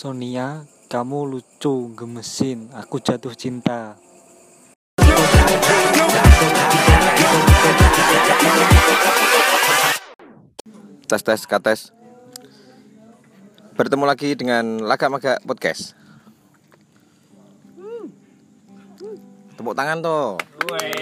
Sonia, 0.00 0.64
kamu 0.88 1.28
lucu, 1.28 1.92
gemesin, 1.92 2.72
aku 2.72 3.04
jatuh 3.04 3.36
cinta. 3.36 4.00
tes 11.04 11.20
tes 11.20 11.44
kates 11.44 11.92
bertemu 13.76 14.08
lagi 14.08 14.32
dengan 14.32 14.80
Laga 14.88 15.12
Maga 15.12 15.36
Podcast. 15.44 15.92
Tepuk 19.60 19.76
tangan 19.76 20.00
toh. 20.00 20.40
Oke. 20.64 20.96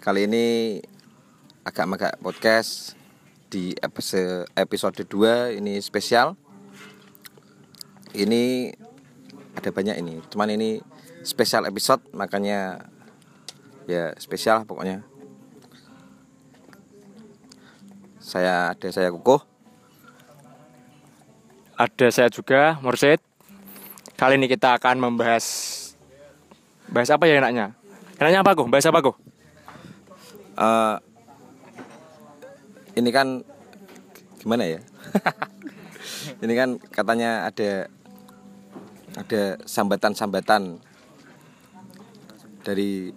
kali 0.00 0.24
ini 0.24 0.80
agak 1.68 1.84
maga 1.84 2.16
podcast 2.16 2.96
di 3.56 3.72
episode 3.80 4.44
episode 4.52 5.00
2 5.00 5.56
ini 5.56 5.80
spesial 5.80 6.36
ini 8.12 8.68
ada 9.56 9.72
banyak 9.72 9.96
ini 9.96 10.20
cuman 10.28 10.52
ini 10.52 10.84
spesial 11.24 11.64
episode 11.64 12.04
makanya 12.12 12.84
ya 13.88 14.12
spesial 14.20 14.68
pokoknya 14.68 15.00
saya 18.20 18.76
ada 18.76 18.88
saya 18.92 19.08
kukuh 19.08 19.40
Ada 21.76 22.08
saya 22.08 22.32
juga, 22.32 22.80
Mursid. 22.80 23.20
Kali 24.16 24.40
ini 24.40 24.48
kita 24.48 24.80
akan 24.80 24.96
membahas 24.96 25.44
bahas 26.88 27.12
apa 27.12 27.28
ya 27.28 27.36
enaknya? 27.36 27.76
Enaknya 28.16 28.40
apa 28.40 28.56
kok? 28.56 28.68
Bahas 28.72 28.88
apa 28.88 29.04
kok? 29.04 29.16
Eh, 30.56 30.96
ini 32.96 33.10
kan 33.12 33.44
gimana 34.40 34.64
ya? 34.64 34.80
Ini 36.42 36.52
kan 36.52 36.76
katanya 36.92 37.48
ada 37.48 37.88
ada 39.16 39.42
sambatan-sambatan 39.64 40.82
dari 42.60 43.14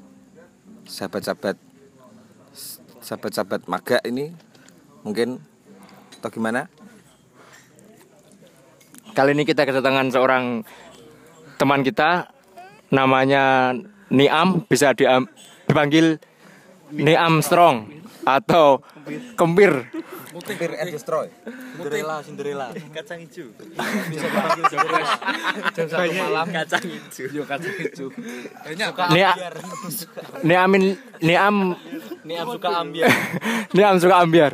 sahabat-sahabat 0.87 1.57
sahabat-sahabat 3.03 3.61
maga 3.67 3.97
ini 4.07 4.31
mungkin 5.03 5.43
atau 6.21 6.29
gimana? 6.31 6.71
Kali 9.11 9.35
ini 9.35 9.43
kita 9.43 9.67
kedatangan 9.67 10.07
seorang 10.13 10.63
teman 11.59 11.83
kita 11.83 12.31
namanya 12.93 13.75
Niam, 14.09 14.63
bisa 14.69 14.95
diam, 14.95 15.27
dipanggil 15.67 16.21
Niam 16.95 17.43
Strong 17.43 17.98
atau 18.23 18.83
Kempir. 19.35 19.87
Kempir 20.29 20.71
and 20.77 20.89
destroy 20.93 21.27
Cinderella, 21.79 22.15
Cinderella. 22.21 22.67
Kacang 22.93 23.19
hijau. 23.23 23.49
Bisa 24.11 24.27
Jam 25.73 25.87
satu 25.89 26.11
malam 26.13 26.45
kacang 26.53 26.85
hijau. 26.85 27.25
Yo 27.33 27.43
kacang 27.47 27.73
hijau. 27.79 28.07
Niamin, 30.45 30.99
Niam, 31.23 31.73
Nih 32.23 32.37
am 32.37 32.47
suka 32.51 32.69
ambiar. 32.83 33.09
Niam 33.75 33.95
suka 33.97 34.15
ambiar. 34.21 34.51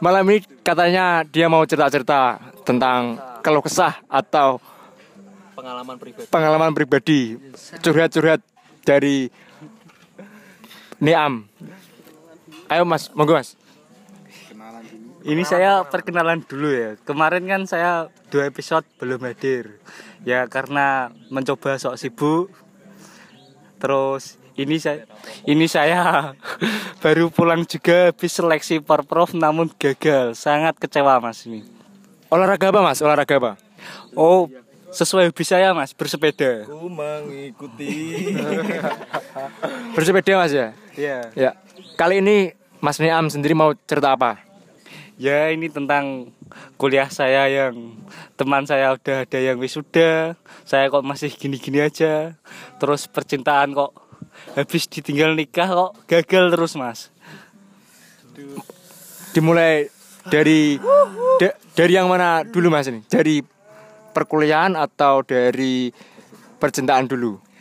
Malam 0.00 0.24
ini 0.32 0.38
katanya 0.62 1.26
dia 1.26 1.50
mau 1.50 1.64
cerita-cerita 1.66 2.38
tentang 2.62 3.18
keluh 3.42 3.60
kesah 3.64 4.00
atau 4.06 4.62
Pengalaman 5.52 6.00
pribadi. 6.00 6.26
pengalaman 6.32 6.72
pribadi, 6.72 7.20
curhat-curhat 7.84 8.40
dari 8.86 9.28
Niam. 11.02 11.44
Ayo 12.72 12.88
Mas, 12.88 13.12
monggo 13.12 13.36
Mas. 13.36 13.52
Ini 15.28 15.44
saya 15.44 15.84
perkenalan 15.84 16.40
dulu 16.40 16.72
ya. 16.72 16.96
Kemarin 17.04 17.44
kan 17.44 17.62
saya 17.68 18.08
dua 18.32 18.48
episode 18.48 18.88
belum 18.96 19.20
hadir. 19.28 19.76
Ya 20.24 20.48
karena 20.48 21.12
mencoba 21.28 21.76
sok 21.76 22.00
sibuk. 22.00 22.48
Terus 23.76 24.40
ini 24.56 24.80
saya 24.80 25.04
ini 25.44 25.68
saya 25.68 26.32
baru 27.04 27.28
pulang 27.28 27.68
juga 27.68 28.08
habis 28.08 28.32
seleksi 28.32 28.80
Perprov 28.80 29.36
namun 29.36 29.68
gagal. 29.76 30.32
Sangat 30.32 30.80
kecewa 30.80 31.20
Mas 31.20 31.44
ini. 31.44 31.68
Olahraga 32.32 32.72
apa 32.72 32.80
Mas? 32.80 33.04
Olahraga 33.04 33.36
apa? 33.36 33.52
Oh, 34.16 34.48
sesuai 34.88 35.28
hobi 35.28 35.44
saya 35.44 35.76
Mas, 35.76 35.92
bersepeda. 35.92 36.64
ku 36.64 36.88
mengikuti 36.88 38.32
Bersepeda 39.94 40.40
Mas 40.40 40.56
ya? 40.56 40.72
Iya. 40.96 41.18
Ya. 41.36 41.50
Kali 42.00 42.24
ini 42.24 42.61
Mas 42.82 42.98
Niam 42.98 43.30
sendiri 43.30 43.54
mau 43.54 43.70
cerita 43.86 44.18
apa? 44.18 44.42
Ya 45.14 45.54
ini 45.54 45.70
tentang 45.70 46.34
kuliah 46.74 47.06
saya 47.06 47.46
yang 47.46 47.94
teman 48.34 48.66
saya 48.66 48.98
udah 48.98 49.22
ada 49.22 49.38
yang 49.38 49.60
wisuda 49.60 50.34
Saya 50.66 50.90
kok 50.90 51.04
masih 51.04 51.30
gini-gini 51.30 51.78
aja 51.78 52.34
Terus 52.80 53.06
percintaan 53.06 53.70
kok 53.70 53.92
habis 54.56 54.88
ditinggal 54.88 55.36
nikah 55.36 55.68
kok 55.68 55.92
gagal 56.10 56.50
terus 56.50 56.74
mas 56.74 57.12
Dimulai 59.30 59.92
dari 60.26 60.80
da- 61.38 61.56
dari 61.72 61.92
yang 61.94 62.06
mana 62.06 62.42
dulu 62.42 62.70
Mas 62.70 62.86
ini? 62.86 63.02
Dari 63.06 63.42
perkuliahan 64.12 64.76
atau 64.76 65.24
dari 65.24 65.90
percintaan 66.58 67.08
dulu? 67.08 67.51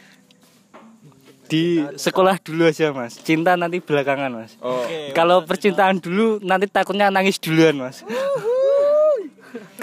Di 1.52 1.84
sekolah 2.00 2.40
dulu 2.40 2.64
aja 2.64 2.96
mas. 2.96 3.20
Cinta 3.20 3.60
nanti 3.60 3.84
belakangan 3.84 4.32
mas. 4.32 4.56
Oh. 4.64 4.88
Kalau 5.12 5.44
percintaan 5.44 6.00
dulu 6.00 6.40
nanti 6.40 6.72
takutnya 6.72 7.12
nangis 7.12 7.36
duluan 7.44 7.76
mas. 7.76 8.08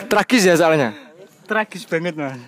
Tragis 0.09 0.49
ya 0.49 0.57
soalnya. 0.57 0.97
Tragis 1.45 1.85
banget 1.85 2.17
mas. 2.17 2.41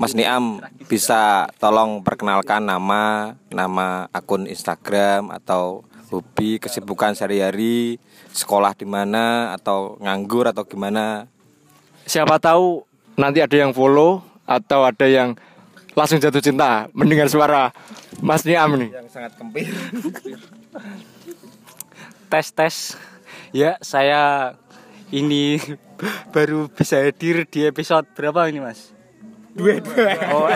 Mas 0.00 0.16
Niam 0.16 0.64
bisa 0.88 1.44
tolong 1.60 2.00
perkenalkan 2.00 2.64
nama, 2.64 3.36
nama 3.52 4.08
akun 4.08 4.48
Instagram 4.48 5.28
atau 5.28 5.84
hobi, 6.08 6.56
kesibukan 6.56 7.12
sehari-hari, 7.12 8.00
sekolah 8.32 8.72
di 8.72 8.88
mana 8.88 9.52
atau 9.52 10.00
nganggur 10.00 10.48
atau 10.48 10.64
gimana? 10.64 11.28
Siapa 12.08 12.40
tahu 12.40 12.86
nanti 13.18 13.44
ada 13.44 13.56
yang 13.60 13.76
follow 13.76 14.24
atau 14.48 14.88
ada 14.88 15.04
yang 15.04 15.36
langsung 15.94 16.18
jatuh 16.18 16.42
cinta 16.42 16.90
mendengar 16.90 17.30
suara 17.30 17.70
Mas 18.18 18.42
Niam 18.42 18.74
nih. 18.74 18.90
Yang 18.90 19.08
sangat 19.14 19.32
kempir. 19.38 19.70
tes 22.28 22.46
tes. 22.50 22.76
Ya 23.54 23.78
saya 23.78 24.54
ini 25.14 25.62
baru 26.34 26.66
bisa 26.66 26.98
hadir 26.98 27.46
di 27.46 27.70
episode 27.70 28.10
berapa 28.18 28.50
ini 28.50 28.58
mas? 28.58 28.90
Dua 29.54 29.78
dua. 29.78 30.10
Oh 30.34 30.50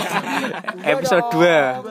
episode 0.99 1.27
dua. 1.31 1.87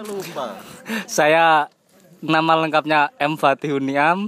Saya 1.07 1.71
nama 2.19 2.59
lengkapnya 2.59 3.15
M 3.15 3.39
Fatihuniam 3.39 4.27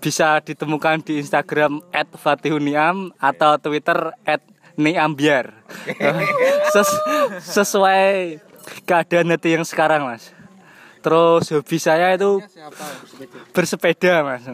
bisa 0.00 0.38
ditemukan 0.40 1.04
di 1.04 1.20
Instagram 1.20 1.84
@fatihuniam 2.16 3.12
atau 3.20 3.58
Twitter 3.60 4.14
@niambiar 4.78 5.52
Ses- 6.72 7.02
sesuai 7.42 8.38
keadaan 8.86 9.28
hati 9.28 9.58
yang 9.58 9.66
sekarang 9.66 10.06
mas 10.06 10.30
terus 10.98 11.50
hobi 11.50 11.76
saya 11.76 12.14
itu 12.14 12.38
bersepeda 13.50 14.22
mas 14.22 14.46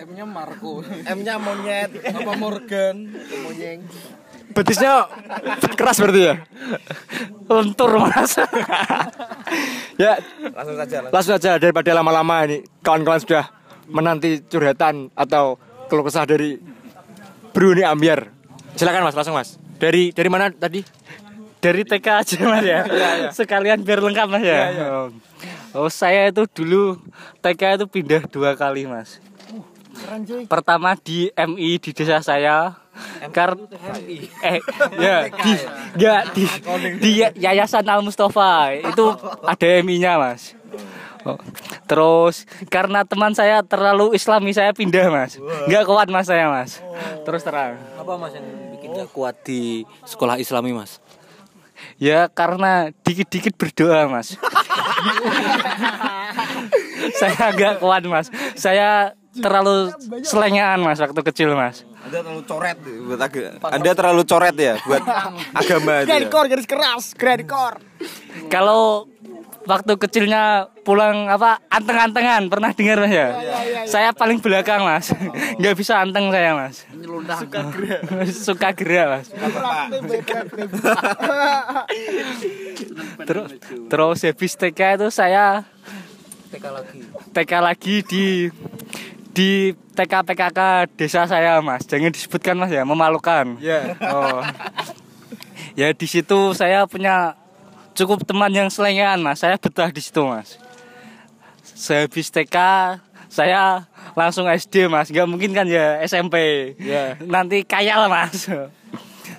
M-nya 0.00 0.24
Marco. 0.24 0.80
M-nya 1.04 1.36
monyet. 1.36 1.92
Apa 2.00 2.32
Morgan? 2.32 3.04
Monyeng. 3.44 3.84
Betisnya 4.50 5.04
keras 5.76 6.00
berarti 6.00 6.20
ya? 6.24 6.34
lentur 7.44 8.00
mas 8.00 8.32
ya 10.00 10.16
Langsung 10.56 10.76
saja. 10.80 10.96
langsung. 11.04 11.12
langsung 11.12 11.34
aja 11.36 11.50
daripada 11.60 11.90
lama-lama 11.92 12.48
ini 12.48 12.64
kawan-kawan 12.80 13.20
sudah 13.20 13.44
menanti 13.86 14.40
curhatan 14.42 15.12
atau 15.12 15.60
keluh 15.86 16.02
kesah 16.02 16.24
dari 16.24 16.56
Bruni 17.52 17.84
Ambiar. 17.84 18.30
Silakan 18.72 19.04
Mas, 19.04 19.12
langsung 19.12 19.36
Mas. 19.36 19.60
Dari 19.80 20.12
dari 20.12 20.28
mana 20.28 20.52
tadi? 20.52 20.84
dari 21.60 21.84
TK 21.84 22.06
aja 22.08 22.36
mas 22.48 22.64
ya? 22.64 22.80
Sekalian 23.30 23.84
biar 23.84 24.00
lengkap 24.00 24.26
mas 24.32 24.44
ya? 24.44 24.72
Oh 25.76 25.92
saya 25.92 26.32
itu 26.32 26.48
dulu 26.48 26.98
TK 27.44 27.78
itu 27.78 27.86
pindah 27.86 28.24
dua 28.26 28.56
kali 28.56 28.88
mas. 28.88 29.20
Pertama 30.48 30.96
di 30.96 31.28
MI 31.36 31.76
di 31.76 31.90
desa 31.92 32.24
saya. 32.24 32.80
Karena 33.32 33.64
eh 34.44 34.60
ya 34.98 35.28
di 35.30 35.52
ya? 36.00 36.16
di 36.32 36.44
di 36.98 37.10
Yayasan 37.38 37.86
Al 37.86 38.00
Mustafa. 38.00 38.74
Itu 38.74 39.14
ada 39.44 39.68
MI-nya 39.84 40.16
mas. 40.16 40.56
Oh, 41.20 41.36
Terus 41.84 42.48
karena 42.72 43.04
teman 43.04 43.36
saya 43.36 43.60
terlalu 43.60 44.16
islami 44.16 44.56
saya 44.56 44.72
pindah 44.72 45.12
mas. 45.12 45.36
Nggak 45.68 45.84
kuat 45.84 46.08
mas 46.08 46.26
saya 46.26 46.48
mas. 46.48 46.80
Terus 47.28 47.44
terang. 47.44 47.76
Apa 48.00 48.16
mas 48.16 48.32
yang 48.32 48.59
gak 48.92 49.10
kuat 49.10 49.36
di 49.42 49.60
sekolah 50.02 50.36
islami 50.36 50.70
mas? 50.70 50.98
Ya 51.96 52.28
karena 52.28 52.92
dikit-dikit 53.00 53.54
berdoa 53.54 54.04
mas 54.06 54.36
Saya 57.14 57.40
agak 57.48 57.80
kuat 57.80 58.04
mas 58.04 58.28
Saya 58.52 59.12
terlalu 59.30 59.94
selengean 60.22 60.82
mas 60.82 60.98
waktu 60.98 61.20
kecil 61.22 61.54
mas. 61.54 61.86
Anda 62.00 62.18
terlalu 62.18 62.42
coret 62.42 62.76
buat 62.80 63.20
aga- 63.20 63.52
Anda 63.70 63.90
terlalu 63.94 64.22
coret 64.24 64.56
ya 64.56 64.74
buat 64.82 65.02
agama 65.60 65.92
itu. 66.02 66.08
Ya? 66.10 66.26
garis 66.26 66.66
keras, 66.66 67.04
grandcore. 67.14 67.78
Kalau 68.48 69.06
waktu 69.68 69.92
kecilnya 70.00 70.68
pulang 70.82 71.28
apa 71.28 71.60
anteng-antengan. 71.68 72.48
Pernah 72.48 72.72
dengar 72.72 73.04
mas 73.04 73.12
ya? 73.12 73.28
Saya 73.84 74.10
paling 74.16 74.40
belakang 74.40 74.84
mas, 74.84 75.12
nggak 75.60 75.74
bisa 75.76 76.00
anteng 76.00 76.32
saya 76.32 76.56
mas. 76.56 76.86
Suka 77.40 77.60
gerak, 77.72 78.00
suka 78.46 78.68
gerak 78.72 79.06
mas. 79.10 79.26
Terus 83.20 83.48
terus 83.86 84.18
habis 84.26 84.52
TK 84.56 84.80
itu 84.98 85.08
saya 85.12 85.64
TK 87.30 87.52
lagi. 87.62 88.02
Di 88.02 88.50
di 89.30 89.72
TK 89.94 90.12
PKK 90.26 90.60
desa 90.98 91.28
saya 91.28 91.62
mas. 91.62 91.86
Jangan 91.86 92.10
disebutkan 92.10 92.56
mas 92.58 92.72
ya. 92.72 92.82
Memalukan. 92.82 93.60
Ya. 93.62 93.94
oh. 94.10 94.42
Ya 95.78 95.94
di 95.94 96.06
situ 96.10 96.52
saya 96.58 96.84
punya 96.90 97.39
cukup 98.00 98.24
teman 98.24 98.48
yang 98.48 98.68
selengean 98.72 99.20
mas. 99.20 99.44
Saya 99.44 99.60
betah 99.60 99.92
di 99.92 100.00
situ 100.00 100.24
mas. 100.24 100.56
Sehabis 101.60 102.32
TK 102.32 102.56
saya 103.28 103.84
langsung 104.16 104.48
SD 104.48 104.88
mas. 104.88 105.12
Nggak 105.12 105.28
mungkin 105.28 105.52
kan 105.52 105.68
ya 105.68 106.00
SMP 106.02 106.36
Ya. 106.80 107.20
nanti 107.20 107.60
kaya 107.62 108.00
lah 108.00 108.08
mas. 108.08 108.48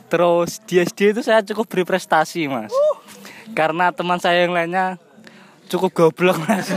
Terus 0.07 0.61
di 0.63 0.77
SD 0.77 1.17
itu 1.17 1.21
saya 1.25 1.41
cukup 1.41 1.65
berprestasi 1.67 2.45
mas. 2.45 2.69
Karena 3.51 3.89
teman 3.91 4.21
saya 4.21 4.45
yang 4.45 4.53
lainnya 4.53 5.01
cukup 5.67 5.91
goblok 5.91 6.37
mas. 6.45 6.67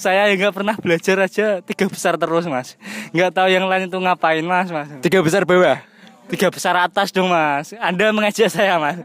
Saya 0.00 0.32
nggak 0.32 0.54
pernah 0.54 0.76
belajar 0.80 1.18
aja 1.20 1.60
tiga 1.60 1.84
besar 1.90 2.16
terus 2.16 2.48
mas. 2.48 2.78
Nggak 3.12 3.36
tahu 3.36 3.48
yang 3.52 3.68
lain 3.68 3.90
itu 3.90 3.98
ngapain 4.00 4.40
mas 4.40 4.72
mas. 4.72 4.88
Tiga 5.04 5.20
besar 5.20 5.44
bawah. 5.44 5.82
Tiga 6.30 6.48
besar 6.48 6.78
atas 6.78 7.10
dong 7.10 7.28
mas 7.28 7.74
anda 7.76 8.14
mengajak 8.14 8.48
saya 8.48 8.78
mas 8.78 8.98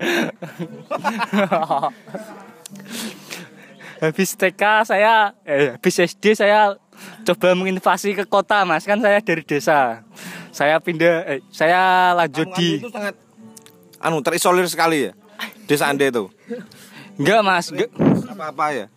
habis 4.05 4.37
TK 4.37 4.63
saya 4.85 5.33
eh, 5.43 5.73
habis 5.73 5.95
SD 5.97 6.37
saya 6.37 6.77
coba 7.25 7.57
menginvasi 7.57 8.13
ke 8.13 8.23
kota 8.29 8.61
mas 8.63 8.85
kan 8.85 9.01
saya 9.01 9.19
dari 9.19 9.41
desa 9.41 10.05
saya 10.55 10.79
pindah 10.79 11.27
eh, 11.27 11.41
saya 11.51 12.13
lanjut 12.15 12.47
Anu, 12.47 12.55
di 12.55 12.79
itu 12.79 12.87
sangat 12.87 13.15
anu 13.99 14.23
terisolir 14.23 14.67
sekali 14.71 15.09
ya. 15.09 15.11
Desa 15.67 15.91
Anda 15.91 16.07
itu. 16.07 16.31
enggak 17.19 17.41
mas 17.43 17.73
enggak 17.73 17.91
Apa-apa 18.31 18.65
ya. 18.71 18.87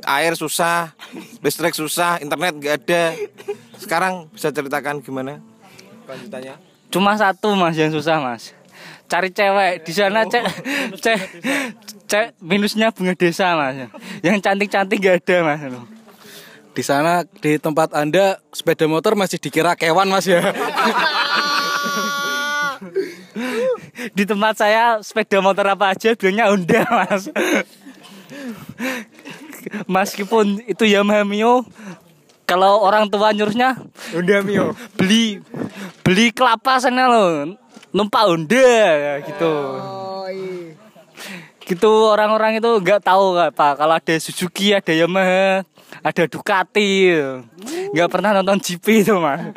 Air 0.00 0.32
susah, 0.32 0.96
listrik 1.44 1.76
susah, 1.76 2.20
internet 2.24 2.56
nggak 2.56 2.74
ada. 2.84 3.02
Sekarang 3.76 4.28
bisa 4.32 4.48
ceritakan 4.52 5.04
gimana 5.04 5.40
lanjutannya? 6.08 6.69
Cuma 6.90 7.14
satu 7.14 7.54
mas 7.54 7.78
yang 7.78 7.94
susah 7.94 8.18
mas. 8.18 8.50
Cari 9.10 9.30
cewek 9.30 9.82
di 9.86 9.92
sana 9.94 10.26
cek 10.26 10.44
cek 11.02 11.20
cek 12.10 12.26
minusnya 12.42 12.90
bunga 12.90 13.14
desa 13.14 13.54
mas. 13.54 13.90
Yang 14.22 14.42
cantik-cantik 14.42 14.98
gak 14.98 15.22
ada 15.22 15.36
mas. 15.46 15.62
Di 16.70 16.82
sana 16.86 17.26
di 17.42 17.58
tempat 17.58 17.90
Anda 17.94 18.38
sepeda 18.54 18.86
motor 18.86 19.18
masih 19.18 19.42
dikira 19.42 19.74
kewan 19.74 20.06
Mas 20.06 20.26
ya. 20.26 20.38
Di 24.16 24.24
tempat 24.24 24.56
saya 24.56 25.02
sepeda 25.02 25.42
motor 25.42 25.66
apa 25.66 25.92
aja 25.92 26.14
bilangnya 26.14 26.48
Honda 26.48 26.86
mas. 26.88 27.28
Meskipun 29.90 30.62
itu 30.64 30.86
Yamaha 30.86 31.26
Mio 31.26 31.66
Kalau 32.50 32.82
orang 32.82 33.06
tua 33.06 33.30
nyuruhnya 33.30 33.78
Honda 34.10 34.42
Mio. 34.42 34.74
beli 34.98 35.38
beli 36.02 36.34
kelapa 36.34 36.82
sana 36.82 37.06
loh 37.06 37.54
numpak 37.90 38.26
Honda 38.26 38.74
gitu 39.22 39.54
gitu 41.62 41.90
orang-orang 42.04 42.58
itu 42.58 42.66
nggak 42.66 43.00
tahu 43.00 43.38
apa 43.38 43.78
kalau 43.78 43.94
ada 43.94 44.14
Suzuki 44.18 44.74
ada 44.74 44.90
Yamaha 44.90 45.62
ada 46.02 46.22
Ducati 46.26 47.14
nggak 47.94 48.10
pernah 48.10 48.34
nonton 48.34 48.58
GP 48.58 48.86
itu 49.00 49.14
mas 49.14 49.54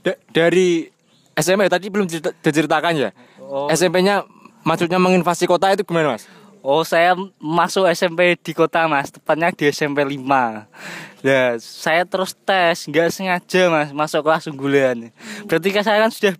Da- 0.00 0.16
dari 0.26 0.88
SMP 1.32 1.68
tadi 1.68 1.86
belum 1.88 2.08
cerita- 2.08 2.32
diceritakan 2.34 2.92
ya. 2.96 3.10
Oh. 3.38 3.68
SMP-nya 3.68 4.24
maksudnya 4.62 4.96
menginvasi 4.96 5.44
kota 5.44 5.68
itu 5.68 5.84
gimana 5.84 6.16
mas? 6.16 6.24
Oh 6.60 6.84
saya 6.84 7.16
masuk 7.40 7.88
SMP 7.88 8.36
di 8.36 8.52
kota 8.52 8.84
mas. 8.84 9.08
Tepatnya 9.08 9.48
di 9.52 9.64
SMP 9.72 10.04
5 10.04 11.24
Ya 11.24 11.56
saya 11.60 12.04
terus 12.04 12.36
tes. 12.36 12.84
Nggak 12.84 13.12
sengaja 13.12 13.62
mas 13.72 13.88
Masuk 13.96 14.24
kelas 14.28 14.48
unggulan. 14.48 15.08
Berarti 15.48 15.68
kan 15.72 15.84
saya 15.84 16.04
kan 16.04 16.12
sudah 16.12 16.36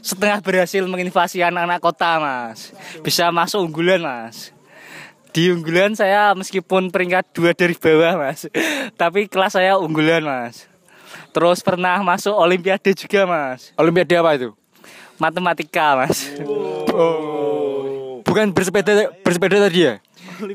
setengah 0.00 0.40
berhasil 0.40 0.84
menginvasi 0.84 1.40
anak-anak 1.40 1.80
kota 1.80 2.20
mas. 2.20 2.76
Bisa 3.00 3.32
masuk 3.32 3.64
unggulan 3.64 4.04
mas. 4.04 4.52
Di 5.32 5.48
unggulan 5.48 5.96
saya 5.96 6.36
meskipun 6.36 6.92
peringkat 6.92 7.32
dua 7.32 7.54
dari 7.54 7.78
bawah 7.78 8.18
mas 8.18 8.50
Tapi 9.00 9.24
kelas 9.24 9.56
saya 9.56 9.80
unggulan 9.80 10.20
mas. 10.20 10.68
Terus 11.32 11.64
pernah 11.64 11.96
masuk 12.04 12.36
olimpiade 12.36 12.92
juga 12.92 13.24
mas. 13.24 13.72
Olimpiade 13.80 14.20
apa 14.20 14.36
itu? 14.36 14.52
Matematika 15.16 15.96
mas 15.96 16.28
Bukan 18.24 18.52
bersepeda 18.54 19.12
bersepeda 19.24 19.56
tadi 19.68 19.78
ya? 19.88 19.94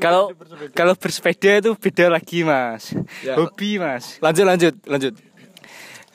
Kalau 0.02 0.32
kalau 0.72 0.94
bersepeda 0.94 1.62
itu 1.62 1.72
beda 1.76 2.10
lagi 2.10 2.42
mas. 2.42 2.94
Ya. 3.22 3.34
Hobi 3.38 3.78
mas. 3.78 4.18
Lanjut 4.22 4.44
lanjut 4.46 4.74
lanjut. 4.86 5.14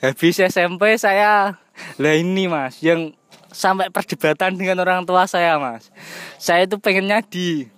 Habis 0.02 0.42
SMP 0.42 0.98
saya 0.98 1.56
lah 1.96 2.14
ini 2.16 2.50
mas 2.50 2.82
yang 2.82 3.14
sampai 3.52 3.92
perdebatan 3.92 4.56
dengan 4.56 4.80
orang 4.82 5.04
tua 5.04 5.28
saya 5.28 5.60
mas. 5.60 5.92
Saya 6.40 6.66
itu 6.66 6.80
pengennya 6.80 7.22
di 7.22 7.68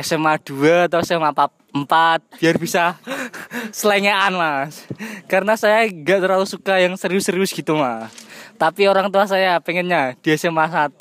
SMA 0.00 0.40
2 0.40 0.88
atau 0.88 1.04
SMA 1.04 1.28
4 1.28 2.40
biar 2.40 2.56
bisa 2.56 2.96
selengean 3.76 4.32
mas. 4.36 4.88
Karena 5.28 5.56
saya 5.56 5.84
gak 5.88 6.24
terlalu 6.24 6.48
suka 6.48 6.80
yang 6.80 6.96
serius-serius 6.96 7.52
gitu 7.52 7.76
mas. 7.76 8.08
Tapi 8.56 8.88
orang 8.88 9.12
tua 9.12 9.28
saya 9.28 9.60
pengennya 9.60 10.16
di 10.20 10.32
SMA 10.36 10.68
1 10.68 10.96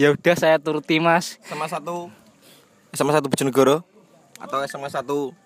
Ya 0.00 0.12
udah 0.16 0.36
saya 0.36 0.56
turuti 0.56 0.96
mas. 0.96 1.36
Sama 1.44 1.68
satu 1.68 2.08
sama 2.96 3.12
satu 3.12 3.28
Bojonegoro 3.28 3.84
atau 4.40 4.64
sama 4.64 4.88
satu 4.88 5.36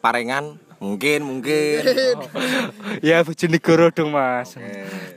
Parengan? 0.00 0.56
Mungkin 0.82 1.22
mungkin. 1.22 1.78
Ya 3.06 3.20
Bojonegoro 3.20 3.92
dong 3.92 4.16
mas. 4.16 4.56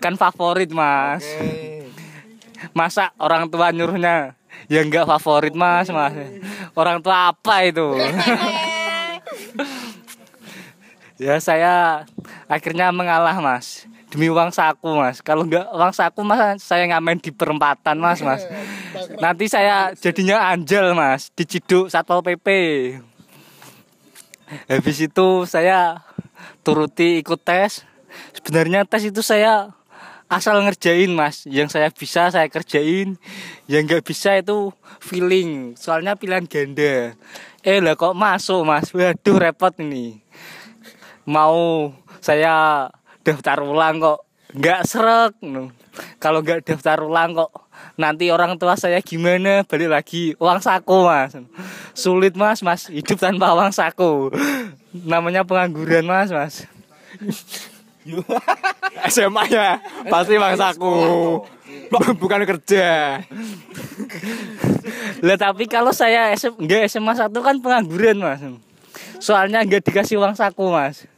Kan 0.03 0.20
favorit 0.20 0.70
mas. 0.75 1.24
Masa 2.75 3.15
orang 3.15 3.48
tua 3.48 3.72
nyuruhnya 3.72 4.36
Ya 4.65 4.81
enggak 4.81 5.05
favorit 5.05 5.53
mas 5.53 5.89
mas. 5.93 6.13
Orang 6.74 7.01
tua 7.01 7.31
apa 7.33 7.55
itu? 7.65 7.95
Ya 11.15 11.39
saya 11.39 12.03
akhirnya 12.51 12.91
mengalah 12.91 13.39
mas. 13.39 13.88
Demi 14.12 14.27
uang 14.27 14.51
saku 14.51 15.00
mas. 15.00 15.24
Kalau 15.24 15.47
enggak 15.47 15.67
uang 15.71 15.95
saku 15.95 16.27
mas 16.27 16.59
Saya 16.59 16.83
ngamen 16.91 17.24
di 17.24 17.31
perempatan 17.31 17.95
mas 17.95 18.19
mas. 18.19 18.43
Nanti 19.24 19.47
saya 19.47 19.95
jadinya 19.95 20.51
anjel 20.51 20.91
mas 20.91 21.31
Diciduk 21.31 21.88
Satpol 21.88 22.19
PP 22.19 22.47
Habis 24.67 24.97
itu 25.07 25.27
saya 25.47 26.05
turuti 26.62 27.21
ikut 27.21 27.41
tes. 27.41 27.88
Sebenarnya 28.35 28.85
tes 28.85 29.07
itu 29.07 29.24
saya 29.25 29.74
asal 30.29 30.62
ngerjain 30.62 31.12
mas. 31.13 31.46
Yang 31.46 31.77
saya 31.77 31.89
bisa 31.94 32.29
saya 32.34 32.48
kerjain. 32.50 33.17
Yang 33.70 33.82
nggak 33.86 34.03
bisa 34.05 34.38
itu 34.38 34.74
feeling. 35.01 35.74
Soalnya 35.77 36.17
pilihan 36.17 36.46
ganda. 36.46 37.13
Eh 37.65 37.79
lah 37.82 37.98
kok 37.98 38.17
masuk 38.17 38.65
mas? 38.65 38.91
Waduh 38.94 39.38
repot 39.41 39.74
ini. 39.82 40.22
Mau 41.25 41.89
saya 42.22 42.88
daftar 43.25 43.65
ulang 43.65 44.01
kok 44.01 44.20
nggak 44.53 44.82
serak. 44.86 45.34
Kalau 46.22 46.44
nggak 46.44 46.65
daftar 46.65 47.01
ulang 47.05 47.34
kok 47.38 47.51
Nanti 47.96 48.27
orang 48.32 48.60
tua 48.60 48.75
saya 48.75 49.00
gimana? 49.00 49.63
Balik 49.67 49.91
lagi 49.91 50.24
uang 50.39 50.60
saku 50.60 51.08
mas. 51.08 51.36
Sulit 51.96 52.36
mas 52.36 52.60
mas. 52.63 52.88
Hidup 52.91 53.20
tanpa 53.20 53.55
uang 53.55 53.72
saku. 53.72 54.32
Namanya 54.91 55.44
pengangguran 55.44 56.08
mas 56.08 56.32
mas 56.32 56.67
SMA-nya 59.13 59.81
pasti 60.07 60.38
bangsaku. 60.38 60.93
Bukan 62.21 62.41
kerja. 62.45 63.21
Lah 65.25 65.38
tapi 65.38 65.65
kalau 65.65 65.93
saya 65.93 66.33
SM, 66.33 66.57
enggak 66.62 66.89
SMA 66.89 67.13
1 67.17 67.29
kan 67.33 67.55
pengangguran 67.62 68.21
mas 68.21 68.41
Soalnya 69.17 69.65
nggak 69.65 69.85
dikasih 69.85 70.21
uang 70.21 70.38
saku 70.38 70.69
mas 70.69 71.09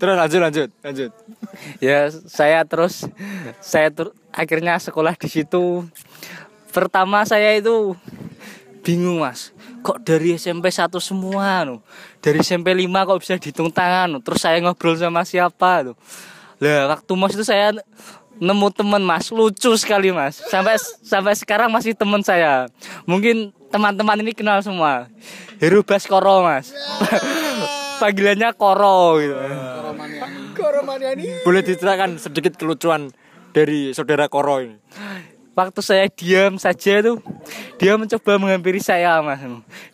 Terus 0.00 0.16
lanjut 0.16 0.40
lanjut 0.40 0.68
lanjut. 0.80 1.10
Ya 1.80 2.08
saya 2.28 2.64
terus 2.64 3.08
Saya 3.60 3.92
tur 3.92 4.16
akhirnya 4.32 4.76
sekolah 4.80 5.16
di 5.16 5.28
situ 5.28 5.84
Pertama 6.72 7.24
saya 7.24 7.56
itu 7.56 7.96
bingung 8.84 9.20
mas 9.20 9.52
kok 9.80 9.98
dari 10.04 10.36
SMP 10.36 10.68
1 10.68 10.92
semua 11.00 11.64
no. 11.64 11.80
dari 12.20 12.40
SMP 12.40 12.72
5 12.72 12.86
kok 12.86 13.18
bisa 13.20 13.34
dihitung 13.40 13.72
tangan 13.72 14.08
no. 14.12 14.18
terus 14.20 14.40
saya 14.40 14.60
ngobrol 14.60 14.96
sama 14.96 15.24
siapa 15.24 15.92
tuh 15.92 15.96
lah 16.60 16.92
waktu 16.92 17.12
mos 17.16 17.32
itu 17.32 17.44
saya 17.44 17.72
nemu 18.40 18.68
temen 18.72 19.04
mas 19.04 19.28
lucu 19.28 19.76
sekali 19.76 20.10
mas. 20.10 20.40
Sampai 20.48 20.80
sampai 21.04 21.36
sekarang 21.36 21.68
masih 21.68 21.92
temen 21.92 22.24
saya. 22.24 22.72
Mungkin 23.04 23.52
teman-teman 23.68 24.24
ini 24.24 24.32
kenal 24.32 24.64
semua. 24.64 25.12
Heru 25.60 25.84
Baskoro 25.84 26.40
mas. 26.40 26.72
Panggilannya 28.00 28.56
Koro 28.56 29.20
gitu. 29.20 29.36
Boleh 31.44 31.60
diceritakan 31.60 32.16
sedikit 32.16 32.56
kelucuan 32.56 33.12
dari 33.52 33.92
saudara 33.92 34.24
Koro 34.32 34.64
ini. 34.64 34.76
Waktu 35.54 35.80
saya 35.82 36.06
diam 36.08 36.56
saja 36.56 37.02
tuh 37.02 37.18
dia 37.76 37.98
mencoba 37.98 38.38
menghampiri 38.38 38.80
saya 38.80 39.18
mas. 39.20 39.42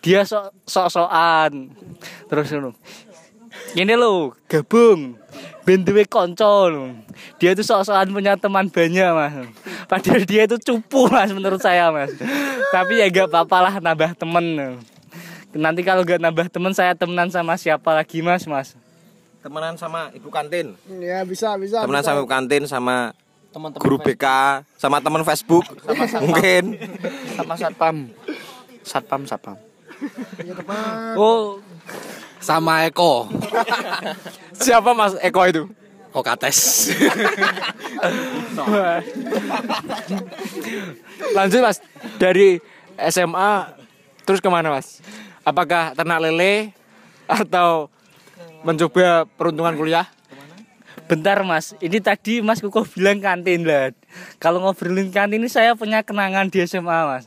Dia 0.04 0.22
sok 0.26 0.52
sok 0.68 0.88
sokan 0.92 1.72
terus 2.28 2.52
lu 2.52 2.72
ini 3.76 3.92
lo 3.96 4.36
gabung. 4.48 5.16
Bentuwe 5.66 6.06
konco 6.06 6.70
lo 6.70 6.94
dia 7.40 7.52
tuh 7.58 7.66
sok 7.66 7.90
sokan 7.90 8.12
punya 8.12 8.38
teman 8.38 8.70
banyak 8.70 9.10
mas. 9.12 9.34
Padahal 9.90 10.22
dia 10.22 10.46
itu 10.46 10.56
cupu 10.60 11.10
mas 11.10 11.32
menurut 11.32 11.60
saya 11.60 11.90
mas. 11.90 12.12
Tapi 12.70 13.02
ya 13.02 13.06
gak 13.10 13.32
apa-apa 13.32 13.58
lah 13.70 13.74
nambah 13.82 14.14
temen. 14.14 14.78
Nanti 15.56 15.80
kalau 15.82 16.04
gak 16.04 16.20
nambah 16.20 16.46
temen 16.52 16.72
saya 16.76 16.92
temenan 16.94 17.32
sama 17.32 17.56
siapa 17.58 17.96
lagi 17.96 18.20
mas 18.20 18.44
mas? 18.46 18.76
Temenan 19.42 19.78
sama 19.78 20.10
ibu 20.14 20.30
kantin. 20.30 20.74
Ya 21.02 21.22
bisa 21.22 21.54
bisa. 21.58 21.82
Temenan 21.82 22.02
bisa. 22.02 22.10
sama 22.12 22.18
ibu 22.22 22.30
kantin 22.30 22.62
sama 22.66 22.96
Teman-teman 23.52 23.82
guru 23.82 23.96
BK, 24.00 24.24
sama 24.76 25.00
teman 25.00 25.22
Facebook. 25.24 25.64
Mungkin. 26.22 26.76
sama 27.36 27.54
satpam. 27.56 27.96
Satpam 28.84 29.22
satpam. 29.26 29.56
oh 31.16 31.58
Sama 32.40 32.84
Eko. 32.86 33.26
Siapa 34.52 34.92
Mas 34.92 35.16
Eko 35.24 35.42
itu? 35.48 35.64
Kokates. 36.12 36.88
Lanjut 41.36 41.60
Mas 41.60 41.78
dari 42.16 42.60
SMA 43.12 43.52
terus 44.24 44.40
ke 44.40 44.48
mana 44.48 44.72
Mas? 44.72 45.00
Apakah 45.44 45.92
ternak 45.92 46.24
lele 46.24 46.72
atau 47.28 47.92
mencoba 48.64 49.28
peruntungan 49.36 49.76
kuliah? 49.76 50.06
Bentar 51.06 51.38
mas, 51.46 51.78
ini 51.78 52.02
tadi 52.02 52.42
mas 52.42 52.58
Kuko 52.58 52.82
bilang 52.82 53.22
kantin. 53.22 53.62
Lah 53.62 53.94
Kalau 54.42 54.58
ngobrolin 54.58 55.14
kantin 55.14 55.38
ini 55.38 55.46
saya 55.46 55.78
punya 55.78 56.02
kenangan 56.02 56.50
di 56.50 56.66
SMA 56.66 56.98
mas. 57.06 57.24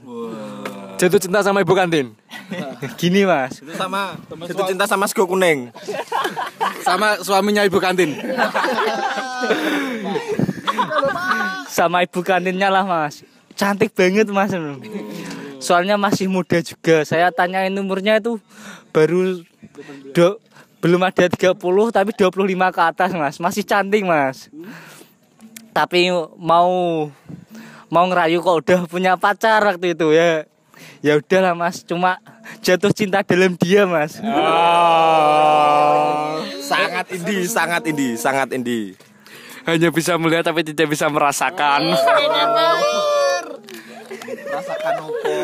Jatuh 0.99 1.15
cinta 1.15 1.39
sama 1.39 1.63
ibu 1.63 1.71
kantin. 1.71 2.11
Gini 2.99 3.23
mas, 3.23 3.63
Itu 3.63 3.71
sama 3.79 4.19
itu 4.43 4.61
cinta 4.67 4.83
sama 4.83 5.07
sego 5.07 5.23
kuning. 5.31 5.71
sama 6.87 7.23
suaminya 7.23 7.63
ibu 7.63 7.79
kantin. 7.79 8.19
sama 11.79 12.03
ibu 12.03 12.19
kantinnya 12.19 12.67
lah 12.67 12.83
mas. 12.83 13.23
Cantik 13.55 13.95
banget 13.95 14.27
mas. 14.27 14.51
Soalnya 15.63 15.95
masih 15.95 16.27
muda 16.27 16.59
juga. 16.59 17.07
Saya 17.07 17.31
tanyain 17.31 17.71
umurnya 17.79 18.19
itu 18.19 18.43
baru 18.91 19.39
do, 20.11 20.35
belum 20.79 21.03
ada 21.03 21.27
30 21.27 21.59
tapi 21.91 22.11
25 22.15 22.75
ke 22.75 22.81
atas 22.81 23.11
mas. 23.11 23.35
Masih 23.39 23.63
cantik 23.67 24.03
mas. 24.07 24.47
Tapi 25.75 26.11
mau 26.39 26.71
mau 27.91 28.05
ngerayu 28.07 28.39
kok 28.39 28.57
udah 28.63 28.79
punya 28.87 29.19
pacar 29.19 29.59
waktu 29.67 29.91
itu 29.95 30.15
ya. 30.15 30.47
Ya 31.03 31.19
udahlah 31.19 31.55
mas. 31.55 31.83
Cuma 31.83 32.23
jatuh 32.63 32.95
cinta 32.95 33.19
dalam 33.27 33.59
dia 33.59 33.83
mas. 33.83 34.23
Sangat 36.63 37.05
indie, 37.11 37.43
sangat 37.49 37.81
indie, 37.83 38.15
sangat 38.15 38.47
indie. 38.55 38.95
Hanya 39.67 39.91
bisa 39.91 40.15
melihat 40.15 40.47
tapi 40.47 40.63
tidak 40.63 40.87
bisa 40.95 41.11
merasakan. 41.11 41.91
Rasakan 44.49 44.95
opo. 45.03 45.37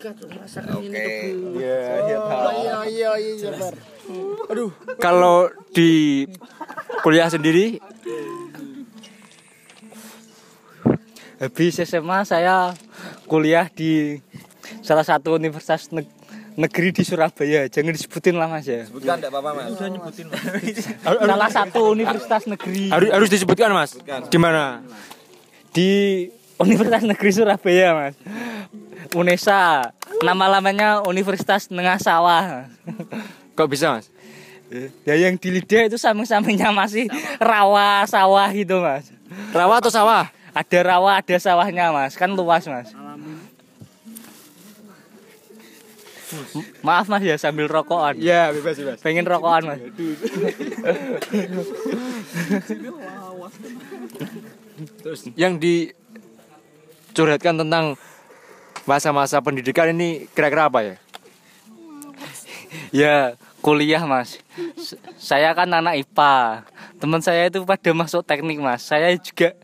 Iya, 0.00 1.76
iya 2.00 2.18
tahu. 2.18 2.48
Iya 2.56 2.78
iya 2.88 3.10
iya. 3.20 3.50
Kalau 4.96 5.46
di 5.70 6.24
kuliah 7.00 7.28
sendiri 7.28 7.78
Habis 11.40 11.80
SMA 11.80 12.28
saya 12.28 12.76
kuliah 13.24 13.64
di 13.72 14.20
salah 14.84 15.00
satu 15.00 15.32
universitas 15.32 15.88
neg- 15.88 16.12
negeri 16.52 16.92
di 16.92 17.00
Surabaya. 17.00 17.64
Jangan 17.64 17.96
disebutin 17.96 18.36
lah 18.36 18.44
Mas 18.44 18.68
ya. 18.68 18.84
Bukan 18.84 19.08
enggak 19.16 19.32
apa-apa, 19.32 19.56
Mas. 19.56 19.72
Udah 19.72 19.88
nyebutin, 19.88 20.28
Mas. 20.28 20.44
Salah 21.00 21.48
satu 21.48 21.80
universitas 21.88 22.44
negeri 22.44 22.92
harus 22.92 23.08
harus 23.08 23.28
disebutkan 23.32 23.72
Mas. 23.72 23.96
Di 24.28 24.36
mana? 24.36 24.84
di 25.70 26.26
Universitas 26.60 27.02
Negeri 27.08 27.30
Surabaya 27.32 27.88
Mas. 27.96 28.14
UNESA. 29.16 29.90
Nama 30.20 30.44
lamanya 30.46 31.00
Universitas 31.08 31.72
Nengah 31.72 31.96
Sawah. 31.96 32.68
Kok 33.56 33.68
bisa 33.72 33.96
Mas? 33.96 34.12
Ya 35.02 35.18
yang 35.18 35.34
di 35.34 35.50
lidah 35.50 35.90
itu 35.90 35.98
samping-sampingnya 35.98 36.70
masih 36.70 37.10
rawa 37.42 38.06
sawah 38.06 38.46
gitu 38.54 38.78
Mas. 38.78 39.10
Rawa 39.50 39.82
atau 39.82 39.90
sawah? 39.90 40.30
Ada 40.54 40.78
rawa, 40.94 41.18
ada 41.18 41.36
sawahnya 41.40 41.90
Mas. 41.90 42.14
Kan 42.14 42.36
luas 42.36 42.68
Mas. 42.68 42.92
Maaf 46.86 47.10
Mas 47.10 47.26
ya 47.26 47.34
sambil 47.34 47.66
rokokan. 47.66 48.14
Iya, 48.14 48.54
bebas 48.54 48.78
bebas. 48.78 49.02
Pengen 49.02 49.26
rokokan 49.26 49.74
Mas. 49.74 49.80
Terus 55.02 55.26
yang 55.34 55.58
dicurhatkan 57.10 57.58
tentang 57.58 57.98
masa-masa 58.86 59.42
pendidikan 59.42 59.90
ini 59.90 60.30
kira-kira 60.32 60.70
apa 60.70 60.80
ya? 60.86 60.96
Ya 62.90 63.34
kuliah 63.62 64.02
mas 64.06 64.38
Saya 65.18 65.50
kan 65.54 65.66
anak 65.70 66.06
IPA 66.06 66.66
Teman 67.02 67.22
saya 67.22 67.50
itu 67.50 67.62
pada 67.66 67.90
masuk 67.90 68.22
teknik 68.22 68.58
mas 68.62 68.86
Saya 68.86 69.14
juga 69.18 69.54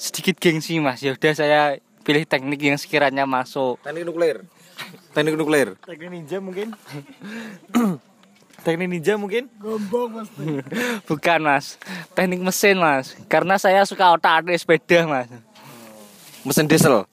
sedikit 0.00 0.36
gengsi 0.40 0.80
mas 0.80 1.00
Ya 1.04 1.12
udah 1.12 1.32
saya 1.36 1.60
pilih 2.04 2.24
teknik 2.24 2.60
yang 2.60 2.80
sekiranya 2.80 3.24
masuk 3.24 3.80
Teknik 3.84 4.04
nuklir. 4.04 4.36
Teknik 5.12 5.34
nuklir. 5.38 5.68
Teknik 5.84 6.08
ninja 6.10 6.38
mungkin? 6.40 6.74
Teknik 8.64 8.88
ninja 8.90 9.14
mungkin? 9.20 9.48
Bukan 11.08 11.40
mas 11.44 11.76
Teknik 12.16 12.40
mesin 12.40 12.80
mas 12.80 13.12
Karena 13.28 13.60
saya 13.60 13.84
suka 13.84 14.12
otak-atik 14.12 14.56
sepeda 14.56 15.04
mas 15.04 15.28
Mesin 16.44 16.68
diesel. 16.68 17.08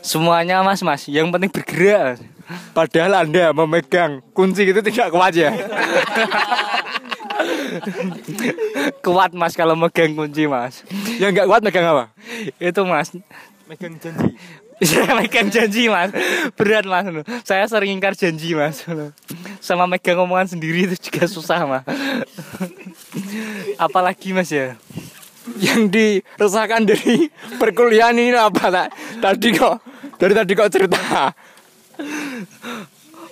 Semuanya 0.00 0.64
mas 0.64 0.80
mas 0.80 1.04
Yang 1.04 1.28
penting 1.28 1.52
bergerak. 1.52 2.24
Padahal 2.72 3.26
Anda 3.26 3.50
memegang 3.52 4.22
kunci 4.32 4.64
itu 4.64 4.80
tidak 4.80 5.12
kuat 5.12 5.34
ya. 5.36 5.52
Kuat 9.04 9.34
mas 9.36 9.52
kalau 9.52 9.76
megang 9.76 10.16
kunci 10.16 10.48
mas 10.48 10.80
Yang 11.20 11.30
nggak 11.36 11.46
kuat 11.52 11.62
megang 11.66 11.84
apa? 11.84 12.04
Itu 12.56 12.86
mas 12.88 13.12
Megang 13.68 13.98
janji. 14.00 14.38
Saya 14.80 15.12
megang 15.20 15.48
janji 15.52 15.90
mas 15.92 16.14
Berat 16.56 16.88
mas 16.88 17.04
Saya 17.44 17.68
sering 17.68 17.98
ingkar 17.98 18.16
janji 18.16 18.56
mas 18.56 18.86
Sama 19.60 19.84
megang 19.84 20.22
omongan 20.22 20.56
sendiri 20.56 20.88
itu 20.88 20.96
juga 21.10 21.28
susah 21.28 21.66
mas 21.68 21.84
Apalagi 23.76 24.32
mas 24.32 24.48
ya 24.48 24.78
Yang 25.62 25.82
diresahkan 25.94 26.82
dari 26.82 27.30
perkuliahan 27.60 28.18
ini 28.18 28.34
apa 28.34 28.66
tak? 28.68 28.88
Tadi 29.22 29.48
kok 29.54 29.76
dari 30.18 30.32
tadi 30.34 30.52
kok 30.58 30.70
cerita. 30.70 31.30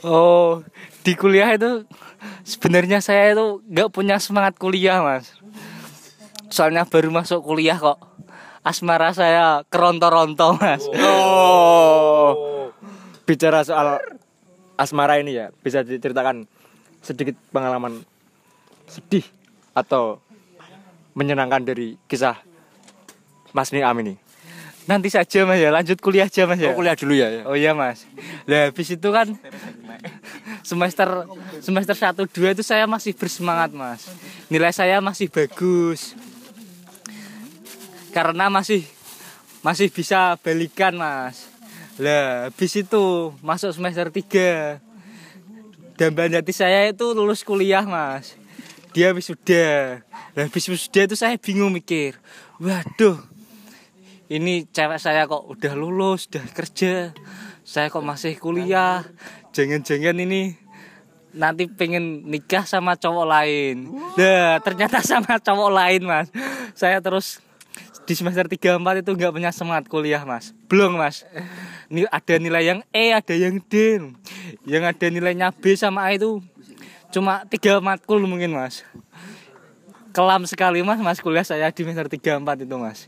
Oh 0.05 0.65
di 1.05 1.13
kuliah 1.17 1.53
itu 1.53 1.85
Sebenarnya 2.45 3.05
saya 3.05 3.37
itu 3.37 3.61
nggak 3.69 3.93
punya 3.93 4.17
semangat 4.17 4.57
kuliah 4.57 5.05
mas 5.05 5.37
Soalnya 6.49 6.89
baru 6.89 7.13
masuk 7.13 7.45
kuliah 7.45 7.77
kok 7.77 8.01
Asmara 8.65 9.13
saya 9.13 9.61
keronto-ronto 9.69 10.57
mas 10.57 10.89
Oh. 10.97 12.73
Bicara 13.29 13.65
soal 13.65 14.01
asmara 14.77 15.19
ini 15.23 15.39
ya, 15.39 15.55
bisa 15.63 15.87
diceritakan 15.87 16.51
sedikit 17.05 17.37
pengalaman 17.55 18.03
sedih 18.89 19.25
atau 19.75 20.23
menyenangkan 21.15 21.63
dari 21.63 21.97
kisah 22.11 22.37
Mas 23.55 23.71
Niam 23.71 23.95
ini. 24.03 24.19
Nanti 24.85 25.09
saja 25.09 25.49
mas 25.49 25.57
ya 25.57 25.73
lanjut 25.73 25.97
kuliah 25.97 26.29
aja 26.29 26.45
mas 26.45 26.61
ya 26.61 26.77
Oh, 26.77 26.77
kuliah 26.77 26.93
dulu 26.93 27.17
ya. 27.17 27.29
ya. 27.33 27.43
Oh 27.49 27.57
iya 27.57 27.73
mas. 27.73 28.05
Nah 28.45 28.69
habis 28.69 28.93
itu 28.93 29.09
kan 29.09 29.33
semester 30.61 31.25
semester 31.65 31.97
1 31.97 32.29
2 32.29 32.53
itu 32.53 32.61
saya 32.61 32.85
masih 32.85 33.17
bersemangat 33.17 33.73
mas. 33.73 34.05
Nilai 34.53 34.77
saya 34.77 35.01
masih 35.01 35.33
bagus. 35.33 36.13
Karena 38.13 38.53
masih 38.53 38.85
masih 39.65 39.89
bisa 39.89 40.37
balikan 40.45 41.01
mas. 41.01 41.49
Lah, 41.95 42.51
habis 42.51 42.75
itu 42.75 43.31
masuk 43.39 43.71
semester 43.71 44.11
3. 44.11 44.83
Dambaan 45.95 46.35
hati 46.35 46.51
saya 46.51 46.91
itu 46.91 47.15
lulus 47.15 47.47
kuliah, 47.47 47.87
Mas. 47.87 48.35
Dia 48.95 49.11
wisuda. 49.11 50.01
Lah, 50.39 50.47
habis 50.47 50.71
wisuda 50.71 51.11
itu 51.11 51.19
saya 51.19 51.35
bingung 51.35 51.75
mikir. 51.75 52.15
Waduh. 52.63 53.19
Ini 54.31 54.71
cewek 54.71 55.03
saya 55.03 55.27
kok 55.27 55.51
udah 55.51 55.75
lulus, 55.75 56.31
udah 56.31 56.47
kerja. 56.55 57.11
Saya 57.67 57.91
kok 57.91 58.07
masih 58.07 58.39
kuliah. 58.39 59.03
Jangan-jangan 59.51 60.15
ini 60.23 60.55
nanti 61.35 61.67
pengen 61.67 62.23
nikah 62.31 62.63
sama 62.63 62.95
cowok 62.95 63.27
lain. 63.27 63.91
Nah, 64.15 64.63
ternyata 64.63 65.03
sama 65.03 65.43
cowok 65.43 65.71
lain, 65.75 66.03
Mas. 66.07 66.31
Saya 66.79 67.03
terus 67.03 67.43
di 68.07 68.15
semester 68.15 68.47
3 68.47 68.79
4 68.79 69.03
itu 69.03 69.11
nggak 69.11 69.35
punya 69.35 69.51
semangat 69.51 69.91
kuliah, 69.91 70.23
Mas. 70.23 70.55
Belum, 70.71 70.95
Mas. 70.95 71.27
Ini 71.91 72.07
ada 72.09 72.35
nilai 72.39 72.63
yang 72.63 72.81
E, 72.95 73.11
ada 73.11 73.35
yang 73.35 73.59
D. 73.59 73.99
Yang 74.65 74.85
ada 74.95 75.07
nilainya 75.11 75.51
B 75.51 75.75
sama 75.75 76.07
A 76.07 76.15
itu 76.15 76.39
cuma 77.15 77.47
tiga 77.47 77.79
matkul 77.79 78.19
mungkin, 78.21 78.51
Mas. 78.51 78.83
Kelam 80.11 80.43
sekali, 80.45 80.83
Mas, 80.83 80.99
Mas 80.99 81.19
kuliah 81.19 81.47
saya 81.47 81.71
di 81.71 81.81
semester 81.81 82.11
3 82.11 82.43
4 82.43 82.67
itu, 82.67 82.75
Mas. 82.75 83.07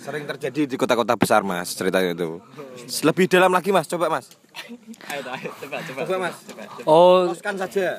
Sering 0.00 0.22
terjadi 0.24 0.70
di 0.70 0.76
kota-kota 0.78 1.18
besar 1.18 1.42
mas 1.42 1.74
ceritanya 1.74 2.14
itu. 2.14 2.38
Lebih 3.02 3.26
dalam 3.26 3.50
lagi 3.50 3.74
mas, 3.74 3.90
coba 3.90 4.06
mas. 4.06 4.30
Coba 5.98 6.16
mas. 6.22 6.34
Oh, 6.86 7.26
Teruskan 7.26 7.58
saja. 7.58 7.98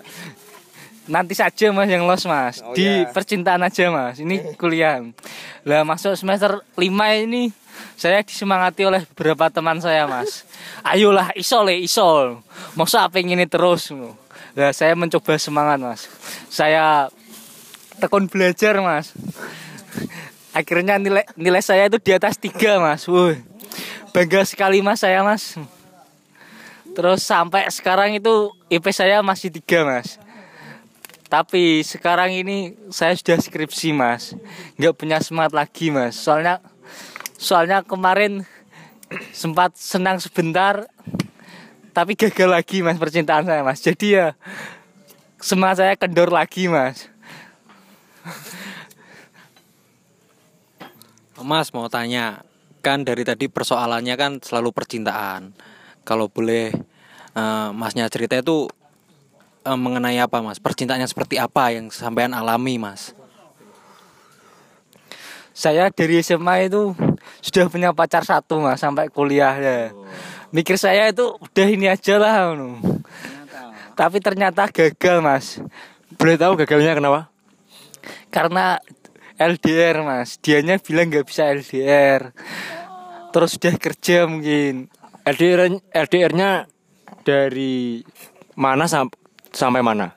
nanti 1.07 1.35
saja 1.35 1.71
mas 1.71 1.87
yang 1.87 2.03
los 2.03 2.23
mas 2.23 2.59
Oh, 2.59 2.71
di 2.71 2.83
ya. 2.83 3.07
percintaan 3.11 3.63
aja 3.63 3.87
mas 3.87 4.19
ini 4.19 4.43
kuliah 4.55 4.99
lah 5.63 5.87
masuk 5.87 6.19
semester 6.19 6.59
5 6.75 6.83
ini 7.23 7.47
saya 7.95 8.19
disemangati 8.19 8.83
oleh 8.83 9.07
beberapa 9.15 9.47
teman 9.47 9.79
saya 9.79 10.03
mas 10.03 10.43
ayolah 10.83 11.31
isol 11.33 11.71
ya 11.71 11.79
isol 11.79 12.43
masa 12.75 13.07
apa 13.07 13.23
ini 13.23 13.47
terus 13.47 13.87
lah 14.57 14.73
saya 14.73 14.97
mencoba 14.97 15.37
semangat 15.37 15.77
mas. 15.77 16.01
Saya 16.49 17.13
tekun 18.01 18.25
belajar 18.25 18.81
mas. 18.81 19.13
Akhirnya 20.49 20.97
nilai 20.97 21.29
nilai 21.37 21.61
saya 21.61 21.85
itu 21.85 22.01
di 22.01 22.09
atas 22.17 22.41
tiga 22.41 22.81
mas. 22.81 23.05
Wuh, 23.05 23.37
bangga 24.17 24.41
sekali 24.49 24.81
mas 24.81 25.05
saya 25.05 25.21
mas. 25.21 25.61
Terus 26.97 27.21
sampai 27.21 27.69
sekarang 27.69 28.17
itu 28.17 28.49
IP 28.73 28.89
saya 28.89 29.21
masih 29.21 29.53
tiga 29.53 29.85
mas. 29.85 30.17
Tapi 31.29 31.85
sekarang 31.85 32.33
ini 32.33 32.73
saya 32.89 33.13
sudah 33.13 33.37
skripsi 33.37 33.93
mas. 33.93 34.33
Nggak 34.81 34.97
punya 34.97 35.21
semangat 35.21 35.53
lagi 35.53 35.93
mas. 35.93 36.17
Soalnya 36.17 36.65
soalnya 37.37 37.85
kemarin 37.85 38.41
sempat 39.37 39.77
senang 39.77 40.17
sebentar 40.17 40.89
tapi 41.97 42.13
gagal 42.13 42.45
lagi 42.45 42.85
mas 42.85 43.01
percintaan 43.01 43.49
saya 43.49 43.65
mas 43.65 43.81
jadi 43.81 44.07
ya 44.13 44.27
semangat 45.41 45.81
saya 45.81 45.93
kendor 45.97 46.29
lagi 46.29 46.69
mas 46.69 47.09
Mas 51.37 51.69
mau 51.69 51.85
tanya, 51.85 52.41
kan 52.81 53.05
dari 53.05 53.21
tadi 53.21 53.45
persoalannya 53.45 54.17
kan 54.17 54.41
selalu 54.41 54.73
percintaan. 54.73 55.53
Kalau 56.01 56.33
boleh 56.33 56.73
eh, 57.37 57.69
Masnya 57.77 58.09
cerita 58.09 58.41
itu 58.41 58.65
eh, 59.61 59.77
mengenai 59.77 60.17
apa 60.17 60.41
Mas? 60.41 60.57
Percintaannya 60.57 61.05
seperti 61.05 61.37
apa 61.37 61.77
yang 61.77 61.93
sampean 61.93 62.33
alami 62.33 62.81
Mas? 62.81 63.13
saya 65.57 65.89
dari 65.89 66.21
SMA 66.21 66.69
itu 66.69 66.93
sudah 67.41 67.65
punya 67.65 67.89
pacar 67.89 68.21
satu 68.21 68.61
mas 68.61 68.77
sampai 68.77 69.09
kuliah 69.09 69.57
ya 69.57 69.89
mikir 70.49 70.79
saya 70.79 71.11
itu 71.11 71.35
udah 71.37 71.67
ini 71.67 71.87
aja 71.87 72.15
lah 72.17 72.55
tapi 73.93 74.21
ternyata 74.21 74.69
gagal 74.69 75.17
mas 75.19 75.59
Boleh 76.17 76.39
tahu 76.39 76.57
gagalnya 76.57 76.97
kenapa? 76.97 77.21
karena 78.29 78.79
LDR 79.37 80.01
mas 80.01 80.39
dianya 80.39 80.79
bilang 80.79 81.11
nggak 81.11 81.27
bisa 81.27 81.51
LDR 81.51 82.31
terus 83.29 83.59
udah 83.59 83.75
kerja 83.75 84.25
mungkin 84.25 84.87
LDR 85.27 85.67
LDR-nya 85.91 86.71
dari 87.27 87.99
mana 88.55 88.87
sam- 88.87 89.11
sampai 89.51 89.83
mana? 89.83 90.15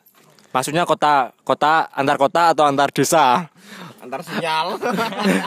Maksudnya 0.55 0.87
kota 0.87 1.35
kota 1.43 1.90
antar 1.90 2.14
kota 2.14 2.55
atau 2.55 2.62
antar 2.62 2.95
desa? 2.95 3.51
Antar 4.01 4.25
sinyal. 4.25 4.81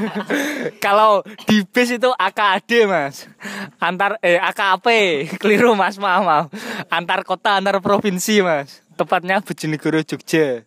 kalau 0.86 1.26
di 1.50 1.66
bis 1.66 1.90
itu 1.98 2.10
AKAD 2.14 2.72
mas. 2.86 3.26
Antar 3.82 4.22
eh 4.22 4.38
AKAP 4.38 4.88
keliru 5.42 5.74
mas. 5.74 5.98
Maaf 5.98 6.22
maaf. 6.22 6.46
Antar 6.94 7.26
kota 7.26 7.58
antar 7.58 7.82
provinsi 7.82 8.46
mas. 8.46 8.86
Tepatnya 8.94 9.42
Bojonegoro 9.42 10.06
Jogja. 10.06 10.62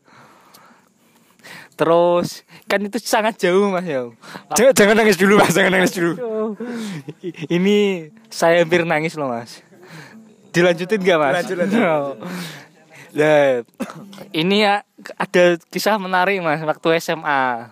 Terus 1.76 2.42
kan 2.66 2.80
itu 2.82 2.98
sangat 2.98 3.38
jauh 3.38 3.70
mas 3.70 3.86
ya. 3.86 4.10
Jangan, 4.58 4.72
jangan 4.74 4.94
nangis 4.96 5.18
dulu 5.20 5.38
mas, 5.38 5.52
jangan 5.54 5.72
nangis 5.76 5.92
dulu. 5.94 6.12
ini 7.52 8.08
saya 8.32 8.64
hampir 8.66 8.82
nangis 8.82 9.14
loh 9.14 9.30
mas. 9.30 9.62
Dilanjutin 10.50 11.04
gak 11.04 11.18
mas? 11.20 11.34
Lanjut, 11.44 11.56
lanjut, 11.60 11.80
Oh. 11.84 12.16
Nah, 13.16 13.64
ini 14.36 14.60
ya 14.60 14.84
ada 15.14 15.60
kisah 15.70 15.94
menarik 16.00 16.42
mas 16.42 16.58
waktu 16.66 16.98
SMA 16.98 17.70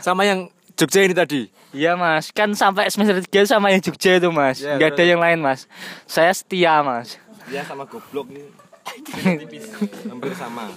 Sama 0.00 0.24
yang 0.26 0.50
Jogja 0.72 1.04
ini 1.04 1.14
tadi. 1.14 1.42
Iya 1.70 1.94
mas, 1.94 2.32
kan 2.32 2.50
sampai 2.56 2.88
semester 2.90 3.20
3 3.22 3.46
sama 3.46 3.70
yang 3.70 3.78
Jogja 3.84 4.18
itu 4.18 4.28
mas. 4.32 4.58
Iya, 4.64 4.80
Gak 4.80 4.98
ada 4.98 5.04
yang 5.04 5.20
lain 5.20 5.38
mas. 5.38 5.68
Saya 6.08 6.32
setia 6.32 6.80
mas. 6.82 7.20
Ya 7.52 7.62
sama 7.62 7.84
goblok 7.86 8.32
nih. 8.32 8.48
Hampir 10.10 10.32
sama. 10.34 10.72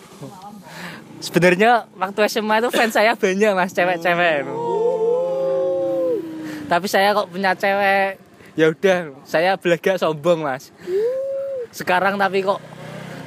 Sebenarnya 1.24 1.90
waktu 1.98 2.20
SMA 2.30 2.62
itu 2.62 2.70
fans 2.70 2.94
saya 2.94 3.18
banyak 3.18 3.52
mas 3.58 3.72
cewek-cewek. 3.74 4.46
Tapi 6.70 6.86
saya 6.86 7.18
kok 7.18 7.30
punya 7.34 7.58
cewek 7.58 8.26
ya 8.56 8.72
udah 8.72 9.12
saya 9.28 9.60
belaga 9.60 10.00
sombong 10.00 10.44
mas. 10.44 10.72
Sekarang 11.76 12.16
tapi 12.16 12.40
kok 12.40 12.64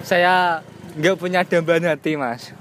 saya 0.01 0.65
nggak 0.97 1.17
punya 1.19 1.45
dambaan 1.45 1.85
hati 1.85 2.17
mas 2.17 2.55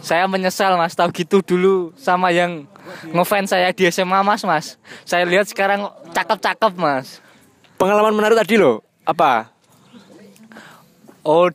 Saya 0.00 0.24
menyesal 0.24 0.76
mas 0.80 0.96
tahu 0.96 1.12
gitu 1.12 1.44
dulu 1.44 1.92
sama 1.96 2.32
yang 2.32 2.64
ngefans 3.12 3.52
saya 3.52 3.72
di 3.72 3.88
SMA 3.88 4.20
mas 4.20 4.44
mas 4.44 4.76
Saya 5.08 5.24
lihat 5.24 5.48
sekarang 5.48 5.88
cakep-cakep 6.12 6.72
mas 6.76 7.20
Pengalaman 7.80 8.12
menarik 8.12 8.36
tadi 8.44 8.60
loh. 8.60 8.84
Apa? 9.08 9.56
Oh, 11.24 11.48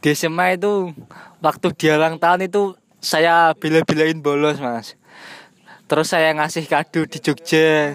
di 0.00 0.16
SMA 0.16 0.56
itu 0.56 0.96
waktu 1.44 1.68
dia 1.76 2.00
ulang 2.00 2.16
tahun 2.16 2.48
itu 2.48 2.72
saya 2.96 3.52
bela-belain 3.52 4.16
bolos, 4.24 4.56
Mas. 4.56 4.96
Terus 5.86 6.06
saya 6.10 6.34
ngasih 6.34 6.66
kado 6.66 7.06
di 7.06 7.18
Jogja. 7.22 7.94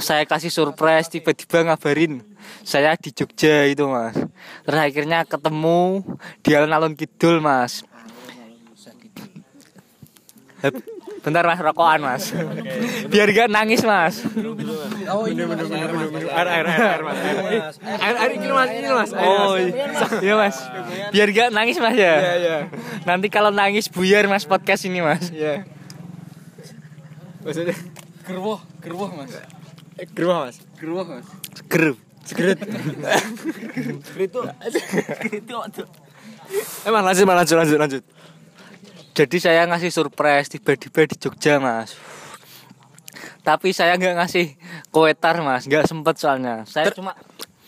Saya 0.00 0.24
kasih 0.24 0.48
surprise 0.48 1.12
tiba-tiba 1.12 1.68
ngabarin 1.68 2.24
saya 2.64 2.96
di 2.96 3.12
Jogja 3.12 3.68
itu, 3.68 3.84
Mas. 3.84 4.16
Terus 4.64 4.80
akhirnya 4.80 5.28
ketemu 5.28 6.00
di 6.40 6.50
alun-alun 6.56 6.96
Kidul, 6.96 7.44
Mas. 7.44 7.84
Hep, 10.64 10.80
Bentar 11.24 11.44
mas, 11.48 11.56
rokokan 11.56 12.04
mas 12.04 12.32
Biar 13.08 13.28
gak 13.32 13.48
nangis 13.48 13.80
mas 13.80 14.20
Oh 15.08 15.24
ini 15.24 15.44
Mas. 15.44 15.60
Air 15.64 16.48
air 16.48 16.66
air 16.68 16.84
air 16.84 17.02
mas. 17.04 17.18
Air 17.80 18.16
air 18.16 18.32
ini 18.36 18.48
mas 18.52 18.70
ini 18.72 18.88
mas. 18.92 19.10
Oh 19.16 19.56
iya 20.20 20.34
mas 20.36 20.56
Biar 21.12 21.28
gak 21.32 21.48
nangis 21.52 21.80
mas 21.80 21.96
ya 21.96 22.16
Iya 22.20 22.34
iya. 22.40 22.56
Nanti 23.08 23.32
kalau 23.32 23.48
nangis 23.48 23.88
buyar 23.88 24.28
mas 24.28 24.44
podcast 24.44 24.84
ini 24.84 25.00
mas 25.00 25.32
Iya. 25.32 25.64
Maksudnya 27.44 27.76
Gerwoh, 28.24 28.56
gerwoh 28.80 29.10
Mas. 29.12 29.36
eh, 29.94 30.08
gerah 30.08 30.48
mas. 30.48 30.56
Gerwoh 30.74 31.04
Mas. 31.04 31.26
Gerup 31.68 31.98
Segerit. 32.24 32.56
Emang 36.82 37.04
lanjut 37.04 37.24
Mas, 37.24 37.36
lanjut 37.36 37.56
lanjut 37.56 37.78
lanjut. 37.78 38.02
Jadi 39.14 39.36
saya 39.38 39.62
ngasih 39.64 39.92
surprise 39.92 40.50
tiba-tiba 40.50 41.06
di 41.06 41.14
Jogja 41.14 41.62
mas 41.62 41.94
Tapi 43.40 43.70
saya 43.70 43.94
nggak 43.94 44.18
ngasih 44.18 44.58
kuetar 44.90 45.38
mas 45.38 45.68
nggak 45.68 45.86
sempet 45.86 46.18
soalnya 46.18 46.64
Saya 46.64 46.90
Ter- 46.90 46.98
cuma 46.98 47.14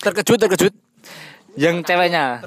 Terkejut 0.02 0.38
terkejut. 0.40 0.74
yang 1.54 1.80
ceweknya 1.80 2.42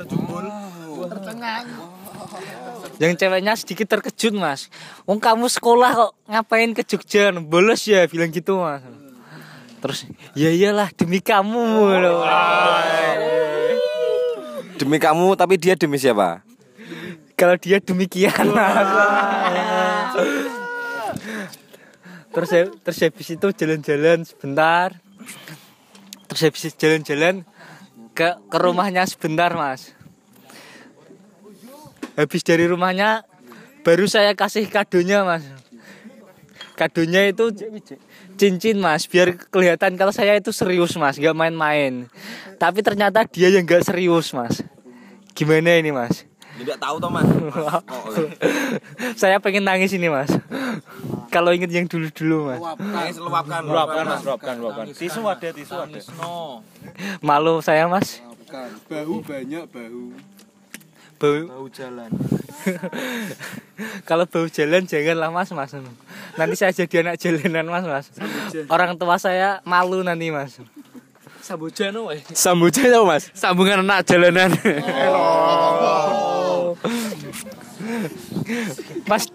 Yang 2.99 3.23
ceweknya 3.23 3.53
sedikit 3.55 3.87
terkejut 3.87 4.33
mas. 4.35 4.67
Wong 5.07 5.23
kamu 5.23 5.47
sekolah 5.47 5.91
kok 5.95 6.11
ngapain 6.27 6.71
ke 6.75 6.83
Jogja? 6.83 7.31
Bolos 7.39 7.87
ya 7.87 8.03
bilang 8.11 8.31
gitu 8.31 8.59
mas. 8.59 8.83
Terus 9.79 10.07
ya 10.35 10.51
iyalah 10.51 10.91
demi 10.91 11.23
kamu 11.23 11.63
loh. 12.03 12.27
Demi 14.75 14.97
kamu 14.99 15.35
tapi 15.39 15.55
dia 15.55 15.79
demi 15.79 15.95
siapa? 15.95 16.43
Kalau 17.39 17.55
dia 17.55 17.79
demikian 17.79 18.51
mas. 18.51 18.89
Terus 22.29 22.49
terus 22.83 22.99
habis 22.99 23.27
itu 23.31 23.47
jalan-jalan 23.55 24.27
sebentar. 24.27 24.99
Terus 26.29 26.39
terus 26.39 26.41
habis 26.45 26.77
jalan-jalan 26.77 27.35
ke 28.13 28.37
ke 28.47 28.57
rumahnya 28.59 29.03
sebentar 29.07 29.51
mas 29.55 29.97
habis 32.15 32.41
dari 32.41 32.65
rumahnya 32.65 33.25
baru 33.83 34.05
saya 34.05 34.33
kasih 34.37 34.69
kadonya 34.69 35.25
mas. 35.25 35.43
Kadonya 36.77 37.27
itu 37.27 37.51
cincin 38.39 38.79
mas. 38.79 39.03
Biar 39.05 39.35
kelihatan 39.35 39.99
kalau 39.99 40.15
saya 40.15 40.37
itu 40.39 40.55
serius 40.55 40.95
mas. 40.95 41.19
Nggak 41.19 41.35
main-main. 41.35 42.07
Tapi 42.55 42.79
ternyata 42.79 43.27
dia 43.27 43.51
yang 43.51 43.67
nggak 43.67 43.83
serius 43.83 44.31
mas. 44.31 44.63
Gimana 45.35 45.75
ini 45.79 45.91
mas? 45.91 46.23
Tidak 46.59 46.75
tahu 46.75 46.99
toh 46.99 47.07
mas. 47.07 47.27
saya 49.21 49.39
pengen 49.39 49.63
nangis 49.63 49.95
ini 49.95 50.11
mas. 50.11 50.27
Kalau 51.31 51.55
inget 51.55 51.71
yang 51.71 51.87
dulu-dulu 51.87 52.51
mas. 52.51 52.59
Nangis 52.79 53.15
luapkan, 53.15 53.61
Luapkan 53.63 54.03
mas, 54.07 54.21
luapkan, 54.27 54.55
luapkan. 54.59 54.85
Tisu 54.91 55.23
ada, 55.23 55.49
tisu 55.55 55.75
ada. 55.79 55.99
malu 57.23 57.63
saya 57.63 57.87
mas. 57.87 58.19
Bau 58.89 59.23
banyak 59.23 59.63
bau. 59.71 60.03
Bau 61.19 61.35
Bau 61.51 61.67
jalan. 61.67 62.09
kalau 64.09 64.25
bau 64.27 64.47
jalan 64.47 64.83
janganlah 64.87 65.29
mas 65.31 65.51
mas 65.51 65.71
nanti 66.35 66.55
saya 66.55 66.71
jadi 66.71 67.03
anak 67.03 67.15
jalanan 67.19 67.67
mas 67.67 67.85
mas 67.87 68.05
orang 68.67 68.95
tua 68.95 69.15
saya 69.19 69.59
malu 69.67 70.01
nanti 70.03 70.31
mas 70.31 70.59
Sambojano 71.39 72.11
wae. 72.11 72.21
Sambuja 72.35 72.91
tau 72.93 73.07
mas? 73.09 73.31
sambungan 73.33 73.81
anak 73.81 74.05
jalanan 74.05 74.53
Mas 79.09 79.25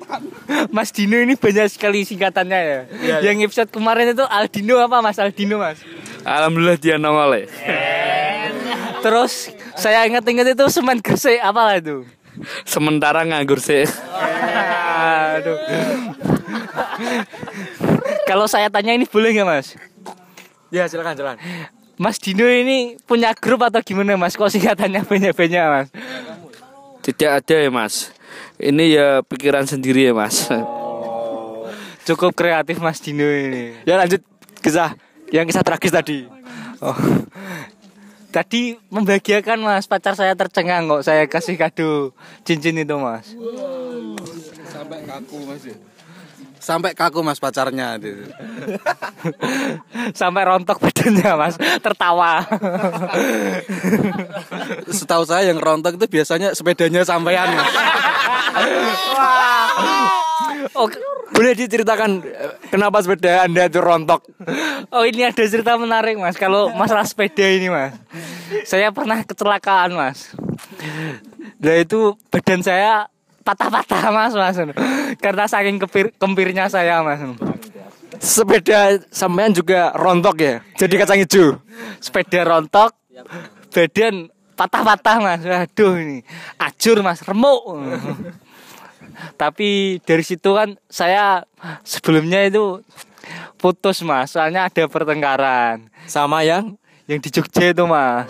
Mas 0.70 0.90
Dino 0.94 1.18
ini 1.18 1.34
banyak 1.34 1.66
sekali 1.70 2.06
singkatannya 2.06 2.60
ya. 2.60 2.80
Yang 3.22 3.50
episode 3.50 3.70
kemarin 3.74 4.14
itu 4.14 4.22
Aldino 4.22 4.78
apa 4.78 5.02
Mas 5.02 5.18
Aldino 5.18 5.58
Mas? 5.58 5.82
Alhamdulillah 6.22 6.78
dia 6.78 6.96
nongol 6.96 7.44
ya. 7.44 7.46
Terus 9.02 9.50
saya 9.74 10.06
ingat-ingat 10.06 10.54
itu 10.54 10.64
semen 10.70 10.98
gresik 11.02 11.38
apa 11.42 11.60
lah 11.60 11.74
itu? 11.78 12.06
Sementara 12.66 13.22
nganggur 13.22 13.62
sih. 13.62 13.86
Aduh. 15.38 15.58
Kalau 18.26 18.46
saya 18.50 18.70
tanya 18.70 18.94
ini 18.94 19.06
boleh 19.06 19.34
nggak 19.34 19.46
Mas? 19.46 19.78
Ya 20.74 20.90
silakan, 20.90 21.14
silakan. 21.14 21.38
Mas 21.94 22.18
Dino 22.18 22.46
ini 22.50 22.98
punya 23.06 23.30
grup 23.38 23.62
atau 23.62 23.78
gimana 23.78 24.18
Mas? 24.18 24.34
Kok 24.34 24.50
singkatannya 24.50 25.06
banyak-banyak 25.06 25.64
Mas? 25.70 25.88
Tidak 27.04 27.30
ada 27.30 27.56
ya 27.60 27.68
mas. 27.68 28.08
Ini 28.56 28.84
ya 28.96 29.08
pikiran 29.20 29.68
sendiri 29.68 30.08
ya 30.08 30.16
mas. 30.16 30.48
Cukup 32.08 32.32
kreatif 32.32 32.80
Mas 32.80 32.96
Dino 32.96 33.28
ini. 33.28 33.76
Ya 33.84 34.00
lanjut 34.00 34.24
kisah 34.64 34.96
yang 35.28 35.44
kisah 35.44 35.60
tragis 35.60 35.92
tadi. 35.92 36.24
Oh. 36.80 36.96
Tadi 38.34 38.74
membahagiakan 38.90 39.62
mas 39.62 39.86
pacar 39.86 40.18
saya 40.18 40.34
tercengang 40.34 40.90
kok 40.90 41.06
saya 41.06 41.30
kasih 41.30 41.54
kado 41.54 42.10
cincin 42.42 42.82
itu 42.82 42.98
mas. 42.98 43.30
Sampai 44.66 45.06
kaku 45.06 45.38
mas 45.46 45.62
ya. 45.62 45.78
Sampai 46.58 46.98
kaku 46.98 47.22
mas 47.22 47.38
pacarnya. 47.38 47.94
Sampai 50.18 50.42
rontok 50.50 50.82
badannya 50.82 51.30
mas 51.38 51.54
tertawa. 51.78 52.42
Setahu 54.98 55.22
saya 55.30 55.54
yang 55.54 55.62
rontok 55.62 55.94
itu 55.94 56.10
biasanya 56.10 56.58
sepedanya 56.58 57.06
sampean 57.06 57.54
mas. 57.54 57.70
Oh, 60.72 60.88
Boleh 61.34 61.52
diceritakan 61.52 62.24
eh, 62.24 62.52
kenapa 62.70 63.04
sepeda 63.04 63.44
anda 63.44 63.66
itu 63.66 63.82
rontok? 63.82 64.24
oh 64.88 65.04
ini 65.04 65.26
ada 65.26 65.44
cerita 65.44 65.74
menarik 65.74 66.16
mas 66.16 66.38
kalau 66.38 66.72
masalah 66.72 67.04
sepeda 67.04 67.44
ini 67.44 67.68
mas. 67.68 67.92
Saya 68.64 68.88
pernah 68.88 69.20
kecelakaan 69.20 69.92
mas. 69.92 70.32
Nah 71.60 71.76
itu 71.76 72.16
badan 72.30 72.60
saya 72.60 73.10
patah-patah 73.42 74.04
mas 74.08 74.32
mas. 74.32 74.56
Karena 75.18 75.44
saking 75.44 75.82
kepir, 75.82 76.14
kempirnya 76.16 76.70
saya 76.70 77.02
mas. 77.02 77.20
Sepeda 78.22 78.96
sampean 79.10 79.50
juga 79.50 79.90
rontok 79.92 80.36
ya? 80.38 80.54
Jadi 80.78 80.94
kacang 80.96 81.18
hijau. 81.18 81.58
sepeda 81.98 82.46
rontok 82.46 82.94
badan 83.68 84.30
patah-patah 84.54 85.16
mas 85.18 85.42
aduh 85.42 85.98
ini 85.98 86.22
acur 86.56 87.02
mas 87.02 87.18
remuk 87.26 87.58
tapi 89.36 89.98
dari 90.02 90.24
situ 90.24 90.54
kan 90.54 90.76
saya 90.88 91.44
sebelumnya 91.82 92.44
itu 92.46 92.82
putus 93.58 94.04
mas. 94.04 94.36
Soalnya 94.36 94.68
ada 94.68 94.84
pertengkaran. 94.86 95.88
Sama 96.04 96.44
yang? 96.44 96.76
Yang 97.04 97.20
di 97.28 97.30
Jogja 97.40 97.72
itu 97.72 97.84
mas. 97.84 98.28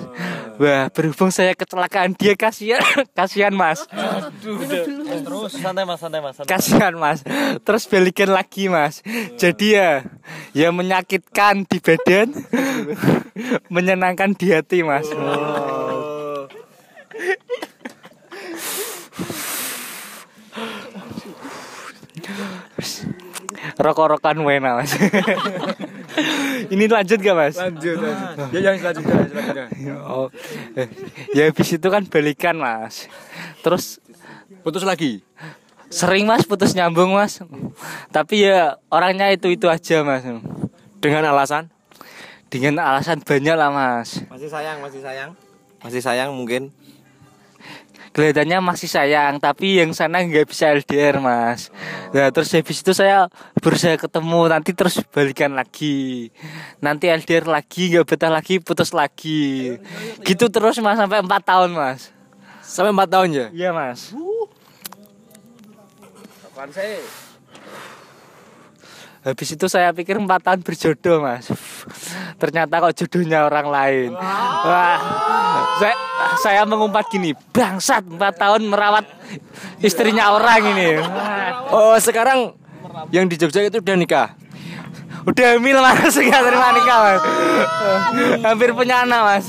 Wah 0.55 0.87
berhubung 0.95 1.35
saya 1.35 1.51
kecelakaan 1.59 2.15
dia 2.15 2.39
kasihan 2.39 2.83
kasihan 3.19 3.51
mas. 3.51 3.83
Terus. 3.91 5.59
Santai 5.59 5.83
mas, 5.83 5.99
santai 5.99 6.23
mas. 6.23 6.39
kasihan 6.47 6.95
mas. 6.95 7.27
Terus 7.63 7.87
balikan 7.91 8.31
lagi 8.31 8.71
mas. 8.71 9.03
Jadi 9.35 9.79
ya 9.79 10.07
ya 10.55 10.71
menyakitkan 10.71 11.67
di 11.67 11.79
badan 11.83 12.31
menyenangkan 13.75 14.35
di 14.39 14.55
hati 14.55 14.87
mas 14.87 15.11
rokok-rokan 23.77 24.37
wena 24.41 24.77
mas 24.77 24.93
ini 26.75 26.85
lanjut 26.87 27.19
gak 27.19 27.37
mas 27.37 27.57
Lanjut, 27.57 27.97
lanjut. 27.97 28.49
Ya 28.53 28.61
yang 28.61 28.77
selanjutnya, 28.79 29.15
selanjutnya. 29.27 29.95
oh 30.05 30.29
ya 31.33 31.49
habis 31.49 31.69
itu 31.71 31.89
kan 31.89 32.03
balikan 32.05 32.57
mas 32.57 33.09
terus 33.61 33.99
Putus 34.61 34.81
lagi. 34.81 35.21
sering 35.93 36.25
mas 36.25 36.45
putus 36.45 36.73
nyambung 36.73 37.13
mas 37.13 37.41
tapi 38.09 38.45
ya 38.45 38.81
orangnya 38.89 39.29
itu 39.29 39.53
itu 39.53 39.69
aja 39.69 40.01
mas 40.01 40.25
Dengan 40.99 41.29
alasan 41.29 41.69
dengan 42.49 42.81
alasan 42.81 43.21
banyak 43.21 43.55
lah 43.55 43.69
mas 43.69 44.25
Masih 44.33 44.49
sayang, 44.49 44.81
masih 44.81 45.01
sayang. 45.01 45.31
Masih 45.85 46.01
sayang 46.01 46.31
mungkin. 46.33 46.73
Kelihatannya 48.15 48.63
masih 48.63 48.87
sayang 48.87 49.43
tapi 49.43 49.83
yang 49.83 49.91
sana 49.91 50.23
nggak 50.23 50.47
bisa 50.47 50.71
LDR 50.71 51.19
mas. 51.19 51.75
Nah 52.15 52.31
terus 52.31 52.55
habis 52.55 52.81
itu 52.81 52.95
saya 52.95 53.27
berusaha 53.59 53.99
ketemu 53.99 54.41
nanti 54.47 54.71
terus 54.73 55.03
balikan 55.11 55.59
lagi. 55.59 56.31
Nanti 56.79 57.11
LDR 57.11 57.51
lagi 57.51 57.91
nggak 57.91 58.07
betah 58.07 58.31
lagi 58.31 58.63
putus 58.63 58.95
lagi. 58.95 59.77
Gitu 60.23 60.47
terus 60.49 60.79
mas 60.79 60.97
sampai 60.97 61.21
empat 61.21 61.43
tahun 61.43 61.75
mas. 61.75 62.15
Sampai 62.65 62.97
4 62.97 63.13
tahun 63.13 63.29
ya? 63.29 63.47
iya 63.53 63.71
mas 63.77 64.11
habis 69.25 69.57
itu 69.57 69.67
saya 69.73 69.89
pikir 69.97 70.21
empat 70.21 70.45
tahun 70.45 70.61
berjodoh 70.61 71.25
mas. 71.25 71.49
Ternyata 72.37 72.77
kok 72.77 72.93
jodohnya 72.93 73.49
orang 73.49 73.67
lain. 73.73 74.11
Wah. 74.69 75.01
Saya 75.81 75.97
saya 76.45 76.63
mengumpat 76.69 77.09
gini 77.09 77.33
bangsat 77.51 78.05
empat 78.05 78.37
tahun 78.37 78.69
merawat 78.69 79.09
istrinya 79.81 80.37
orang 80.37 80.61
ini. 80.77 81.01
Oh, 81.73 81.97
sekarang 81.97 82.53
yang 83.11 83.25
di 83.25 83.41
Jogja 83.41 83.65
itu 83.65 83.81
udah 83.81 83.97
nikah. 83.97 84.29
udah 85.25 85.57
hamil 85.57 85.81
mas. 85.81 86.15
Nggak 86.21 86.43
terima 86.45 86.69
nikah 86.77 86.99
mas. 87.01 87.23
Hampir 88.45 88.71
punya 88.77 89.09
anak 89.09 89.21
mas. 89.25 89.47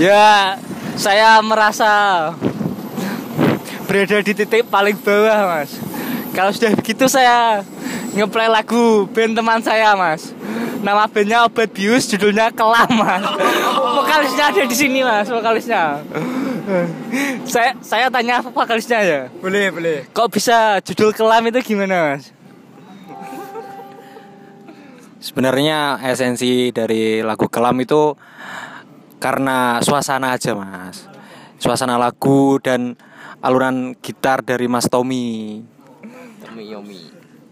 Ya 0.00 0.56
saya 0.96 1.38
merasa 1.44 1.92
berada 3.90 4.22
di 4.22 4.30
titik 4.38 4.70
paling 4.70 4.94
bawah 5.02 5.50
mas. 5.50 5.74
Kalau 6.30 6.54
sudah 6.54 6.78
begitu 6.78 7.10
saya 7.10 7.66
ngeplay 8.14 8.46
lagu 8.46 9.10
band 9.10 9.34
teman 9.34 9.58
saya 9.66 9.98
mas. 9.98 10.30
Nama 10.78 11.10
bandnya 11.10 11.42
obat 11.42 11.74
bius 11.74 12.06
judulnya 12.06 12.54
kelam 12.54 12.86
mas. 12.86 13.26
Vokalisnya 13.98 14.54
ada 14.54 14.62
di 14.62 14.76
sini 14.78 15.02
mas 15.02 15.26
vokalisnya. 15.26 16.06
Saya 17.50 17.74
saya 17.82 18.06
tanya 18.14 18.38
vokalisnya 18.46 19.02
ya? 19.02 19.20
Boleh, 19.42 19.74
boleh. 19.74 19.98
kok 20.14 20.30
bisa 20.30 20.78
judul 20.86 21.10
kelam 21.10 21.50
itu 21.50 21.58
gimana 21.74 22.14
mas? 22.14 22.30
Sebenarnya 25.18 25.98
esensi 26.06 26.70
dari 26.70 27.26
lagu 27.26 27.50
kelam 27.50 27.74
itu 27.82 28.14
karena 29.18 29.82
suasana 29.82 30.38
aja 30.38 30.54
mas. 30.54 31.10
Suasana 31.58 31.98
lagu 31.98 32.62
dan 32.62 32.94
alunan 33.40 33.96
gitar 34.00 34.44
dari 34.44 34.68
Mas 34.68 34.86
Tommy 34.88 35.64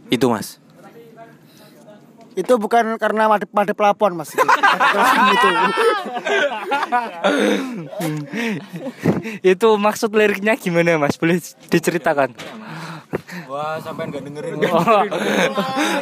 Itu 0.08 0.28
mas 0.32 0.60
Itu 2.38 2.54
bukan 2.54 2.94
karena 3.02 3.26
madep 3.26 3.50
madep 3.50 3.74
pelapon 3.74 4.14
mas. 4.14 4.30
Itu. 4.30 4.46
itu. 5.34 5.48
itu 9.58 9.68
maksud 9.74 10.14
liriknya 10.14 10.54
gimana 10.54 11.02
mas 11.02 11.18
boleh 11.18 11.42
diceritakan 11.66 12.30
Wah, 13.48 13.80
sampai 13.80 14.12
nggak 14.12 14.20
dengerin. 14.20 14.60
Oh. 14.68 15.04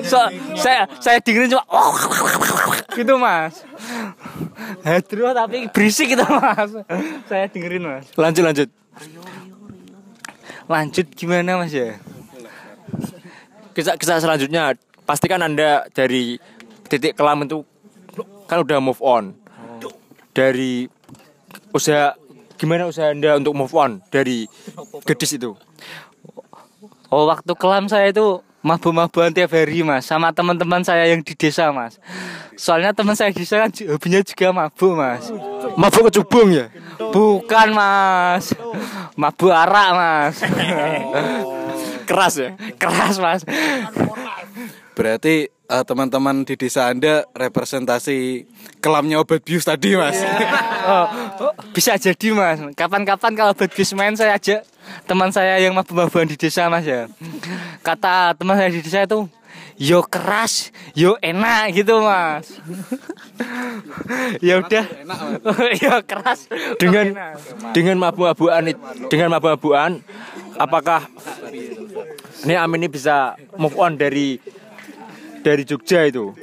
So, 0.02 0.18
saya 0.58 0.90
saya 0.98 1.22
dengerin 1.22 1.54
cuma 1.54 1.62
gitu 2.90 3.14
mas. 3.14 3.62
Hetero 4.82 5.30
tapi 5.30 5.70
berisik 5.70 6.18
gitu 6.18 6.26
mas. 6.26 6.74
Saya 7.30 7.46
dengerin 7.46 7.86
mas. 7.86 8.10
Lanjut 8.18 8.42
lanjut. 8.42 8.68
Lanjut 10.66 11.06
gimana 11.14 11.62
mas 11.62 11.70
ya? 11.70 11.98
Kisah-kisah 13.74 14.18
selanjutnya 14.18 14.74
pastikan 15.06 15.42
Anda 15.42 15.86
dari 15.94 16.42
titik 16.90 17.14
kelam 17.14 17.46
itu 17.46 17.62
kan 18.50 18.62
udah 18.62 18.78
move 18.82 18.98
on. 18.98 19.34
Dari 20.34 20.90
usaha 21.70 22.18
gimana 22.58 22.90
usaha 22.90 23.14
Anda 23.14 23.38
untuk 23.38 23.54
move 23.54 23.74
on 23.78 24.02
dari 24.10 24.50
gadis 25.06 25.38
itu? 25.38 25.54
Oh 27.10 27.30
waktu 27.30 27.52
kelam 27.54 27.86
saya 27.86 28.10
itu 28.10 28.42
mabuk-mabukan 28.66 29.30
tiap 29.30 29.54
hari 29.54 29.86
mas 29.86 30.10
sama 30.10 30.34
teman-teman 30.34 30.82
saya 30.82 31.06
yang 31.06 31.22
di 31.22 31.38
desa 31.38 31.70
mas. 31.70 32.02
Soalnya 32.58 32.90
teman 32.90 33.14
saya 33.14 33.30
di 33.30 33.46
desa 33.46 33.62
kan 33.62 33.70
hobinya 33.70 34.18
juga 34.26 34.50
mabuk 34.50 34.98
mas. 34.98 35.30
Mabuk 35.78 36.10
kecubung 36.10 36.50
ya? 36.50 36.66
Bukan 36.98 37.68
mas, 37.70 38.50
mabuk 39.14 39.54
arak 39.54 39.90
mas. 39.94 40.34
Keras 42.10 42.34
ya? 42.34 42.58
Keras 42.74 43.22
mas. 43.22 43.46
Berarti 44.96 45.52
eh, 45.52 45.84
teman-teman 45.84 46.48
di 46.48 46.56
desa 46.56 46.88
Anda 46.88 47.28
representasi 47.36 48.48
kelamnya 48.80 49.20
obat 49.20 49.44
bius 49.44 49.68
tadi, 49.68 49.92
Mas. 49.92 50.16
Oh, 50.86 51.06
oh, 51.50 51.52
bisa 51.74 51.98
jadi 51.98 52.30
mas. 52.30 52.62
Kapan-kapan 52.78 53.34
kalau 53.34 53.58
buat 53.58 53.66
bis 53.74 53.90
main 53.90 54.14
saya 54.14 54.38
ajak 54.38 54.62
teman 55.10 55.34
saya 55.34 55.58
yang 55.58 55.74
mabuk-mabukan 55.74 56.30
di 56.30 56.38
desa 56.38 56.70
mas 56.70 56.86
ya. 56.86 57.10
Kata 57.82 58.38
teman 58.38 58.54
saya 58.54 58.70
di 58.70 58.86
desa 58.86 59.02
itu, 59.02 59.26
yo 59.82 60.06
keras, 60.06 60.70
yo 60.94 61.18
enak 61.18 61.74
gitu 61.74 61.98
mas. 62.06 62.54
ya 64.38 64.62
udah, 64.62 64.86
yo 65.82 65.98
keras. 66.14 66.46
Dengan 66.78 67.18
enak. 67.18 67.34
dengan 67.74 67.96
mabuk-mabukan 68.06 68.62
dengan 69.10 69.28
mabuk-mabukan 69.34 70.06
apakah 70.54 71.02
ini 72.46 72.54
Amin 72.54 72.86
ini 72.86 72.88
bisa 72.94 73.34
move 73.58 73.74
on 73.74 73.98
dari 73.98 74.38
dari 75.46 75.62
Jogja 75.62 76.02
itu? 76.10 76.34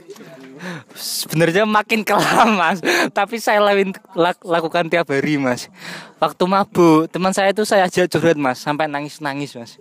Sebenarnya 0.95 1.67
makin 1.67 2.07
kelam 2.07 2.55
mas, 2.55 2.79
tapi 3.11 3.35
saya 3.35 3.59
lawin, 3.59 3.91
lak- 4.15 4.47
lakukan 4.47 4.87
tiap 4.87 5.11
hari 5.11 5.35
mas. 5.35 5.67
Waktu 6.23 6.43
mabuk, 6.47 7.11
teman 7.11 7.35
saya 7.35 7.51
itu 7.51 7.67
saya 7.67 7.91
ajak 7.91 8.07
curhat 8.07 8.39
mas, 8.39 8.63
sampai 8.63 8.87
nangis-nangis 8.87 9.59
mas. 9.59 9.75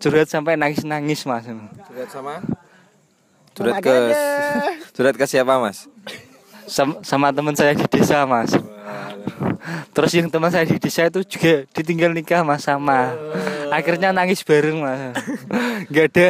Curhat 0.00 0.32
sampai 0.32 0.56
nangis-nangis 0.56 1.28
mas. 1.28 1.44
Curhat 1.44 2.08
sama? 2.08 2.40
Curhat 3.52 3.84
ke 3.84 3.96
Curhat 4.96 5.16
ke 5.20 5.24
siapa, 5.28 5.60
Mas? 5.60 5.84
sama, 6.66 6.94
sama 7.04 7.28
teman 7.34 7.52
saya 7.52 7.76
di 7.76 7.84
desa 7.84 8.24
mas 8.24 8.54
terus 9.94 10.12
yang 10.14 10.28
teman 10.28 10.50
saya 10.50 10.66
di 10.66 10.76
desa 10.78 11.06
itu 11.06 11.22
juga 11.26 11.66
ditinggal 11.70 12.10
nikah 12.12 12.42
mas 12.42 12.66
sama. 12.66 13.14
Akhirnya 13.70 14.10
nangis 14.10 14.42
bareng 14.42 14.82
mas. 14.82 15.16
Nggak 15.90 16.06
ada 16.12 16.26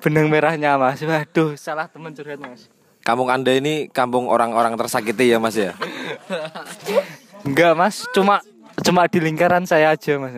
benang 0.00 0.26
merahnya 0.30 0.78
mas. 0.78 1.02
Waduh 1.02 1.58
salah 1.58 1.90
teman 1.90 2.14
curhat 2.14 2.38
mas. 2.38 2.70
Kampung 3.06 3.30
Anda 3.30 3.54
ini 3.54 3.86
kampung 3.86 4.26
orang-orang 4.26 4.74
tersakiti 4.74 5.30
ya, 5.30 5.38
Mas 5.38 5.54
ya? 5.54 5.78
enggak 7.46 7.78
mas. 7.78 8.02
Cuma 8.10 8.42
cuma 8.82 9.06
di 9.06 9.22
lingkaran 9.22 9.62
saya 9.62 9.94
aja 9.94 10.18
mas. 10.18 10.34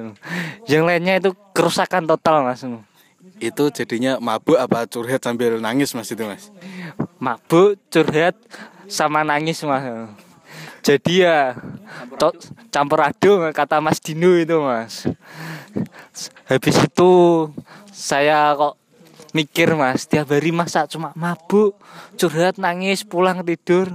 Yang 0.69 0.85
lainnya 0.85 1.15
itu 1.17 1.31
kerusakan 1.57 2.05
total 2.05 2.45
mas. 2.45 2.61
Itu 3.41 3.73
jadinya 3.73 4.21
mabuk 4.21 4.61
apa 4.61 4.85
curhat 4.85 5.25
sambil 5.25 5.63
nangis, 5.63 5.95
Mas 5.95 6.11
itu, 6.11 6.27
Mas? 6.27 6.53
mabuk 7.19 7.79
curhat 7.91 8.35
sama 8.87 9.27
nangis 9.27 9.61
mas 9.67 9.85
jadi 10.89 11.15
ya 11.21 11.41
to- 12.17 12.41
campur 12.73 13.05
aduk 13.05 13.53
kata 13.53 13.77
Mas 13.85 14.01
Dino 14.01 14.33
itu 14.41 14.57
mas. 14.65 15.05
Habis 16.49 16.89
itu 16.89 17.13
saya 17.93 18.57
kok 18.57 18.81
mikir 19.37 19.77
mas 19.77 20.09
tiap 20.09 20.33
hari 20.33 20.49
masa 20.49 20.89
cuma 20.89 21.13
mabuk 21.13 21.77
curhat 22.17 22.57
nangis 22.57 23.05
pulang 23.05 23.45
tidur 23.45 23.93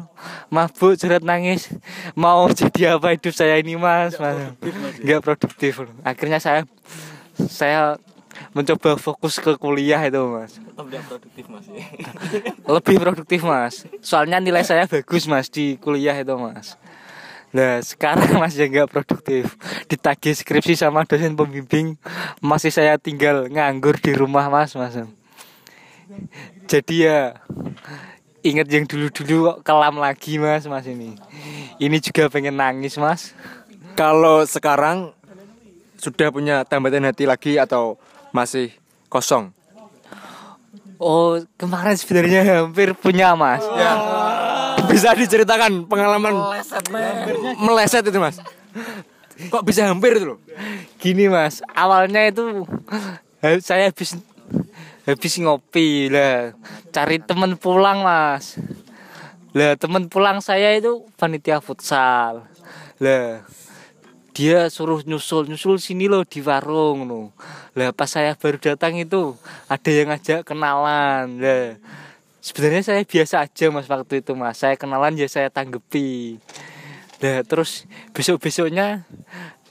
mabuk 0.54 0.94
curhat 0.94 1.26
nangis. 1.26 1.74
Mau 2.14 2.46
jadi 2.54 3.02
apa 3.02 3.18
hidup 3.18 3.34
saya 3.34 3.58
ini 3.58 3.74
mas? 3.74 4.14
Mas 4.22 4.54
nggak 5.02 5.26
produktif. 5.26 5.82
Akhirnya 6.06 6.38
saya 6.38 6.70
saya 7.50 7.98
mencoba 8.52 8.98
fokus 8.98 9.40
ke 9.42 9.58
kuliah 9.58 10.02
itu 10.06 10.22
mas. 10.30 10.58
Lebih 12.76 12.98
produktif 13.02 13.42
mas. 13.44 13.86
Soalnya 14.00 14.38
nilai 14.42 14.66
saya 14.66 14.86
bagus 14.86 15.26
mas 15.26 15.48
di 15.50 15.78
kuliah 15.78 16.18
itu 16.18 16.36
mas. 16.38 16.76
Nah 17.54 17.80
sekarang 17.86 18.38
mas 18.42 18.58
ya 18.58 18.66
nggak 18.66 18.90
produktif. 18.90 19.58
Ditagih 19.88 20.34
skripsi 20.34 20.74
sama 20.74 21.06
dosen 21.06 21.38
pembimbing 21.38 21.96
Masih 22.42 22.74
saya 22.74 22.98
tinggal 22.98 23.50
nganggur 23.50 23.98
di 24.02 24.12
rumah 24.18 24.50
mas 24.50 24.74
mas. 24.74 24.98
Jadi 26.66 27.08
ya 27.08 27.38
Ingat 28.44 28.68
yang 28.68 28.84
dulu-dulu 28.84 29.56
kok 29.56 29.58
kelam 29.64 30.04
lagi 30.04 30.36
mas 30.36 30.68
mas 30.68 30.84
ini. 30.84 31.16
Ini 31.80 31.98
juga 32.04 32.28
pengen 32.28 32.60
nangis 32.60 33.00
mas. 33.00 33.32
Kalau 33.96 34.44
sekarang 34.44 35.16
sudah 35.96 36.28
punya 36.28 36.68
tambatan 36.68 37.08
hati 37.08 37.24
lagi 37.24 37.56
atau 37.56 37.96
masih 38.34 38.74
kosong? 39.14 39.54
Oh 40.98 41.38
kemarin 41.56 41.94
sebenarnya 41.94 42.42
hampir 42.64 42.96
punya 42.98 43.38
mas 43.38 43.62
Bisa 44.90 45.14
diceritakan 45.14 45.86
pengalaman 45.86 46.34
meleset 47.62 48.10
itu 48.10 48.18
mas? 48.18 48.42
Kok 49.54 49.66
bisa 49.66 49.86
hampir 49.86 50.18
itu 50.18 50.34
loh? 50.34 50.40
Gini 50.98 51.30
mas, 51.30 51.62
awalnya 51.78 52.30
itu 52.30 52.66
saya 53.62 53.90
habis 53.90 54.18
habis 55.04 55.34
ngopi 55.42 56.08
lah, 56.08 56.56
cari 56.94 57.20
temen 57.20 57.60
pulang 57.60 58.02
mas. 58.02 58.58
Lah 59.54 59.78
temen 59.78 60.10
pulang 60.10 60.42
saya 60.42 60.74
itu 60.74 61.06
panitia 61.18 61.62
futsal. 61.62 62.46
Lah 62.98 63.46
dia 64.34 64.68
suruh 64.68 65.06
nyusul 65.06 65.46
nyusul 65.46 65.78
sini 65.78 66.10
loh 66.10 66.26
di 66.26 66.42
warung 66.42 67.06
loh. 67.06 67.26
Lah 67.78 67.94
pas 67.94 68.10
saya 68.10 68.34
baru 68.34 68.58
datang 68.58 68.98
itu 68.98 69.38
ada 69.70 69.90
yang 69.94 70.10
ngajak 70.10 70.44
kenalan. 70.44 71.38
Lah 71.38 71.78
sebenarnya 72.42 72.82
saya 72.82 73.02
biasa 73.06 73.46
aja 73.46 73.66
mas 73.70 73.86
waktu 73.86 74.26
itu 74.26 74.34
mas. 74.34 74.58
Saya 74.58 74.74
kenalan 74.74 75.14
ya 75.14 75.30
saya 75.30 75.54
tanggepi. 75.54 76.42
Nah 77.22 77.46
terus 77.46 77.86
besok-besoknya 78.12 79.06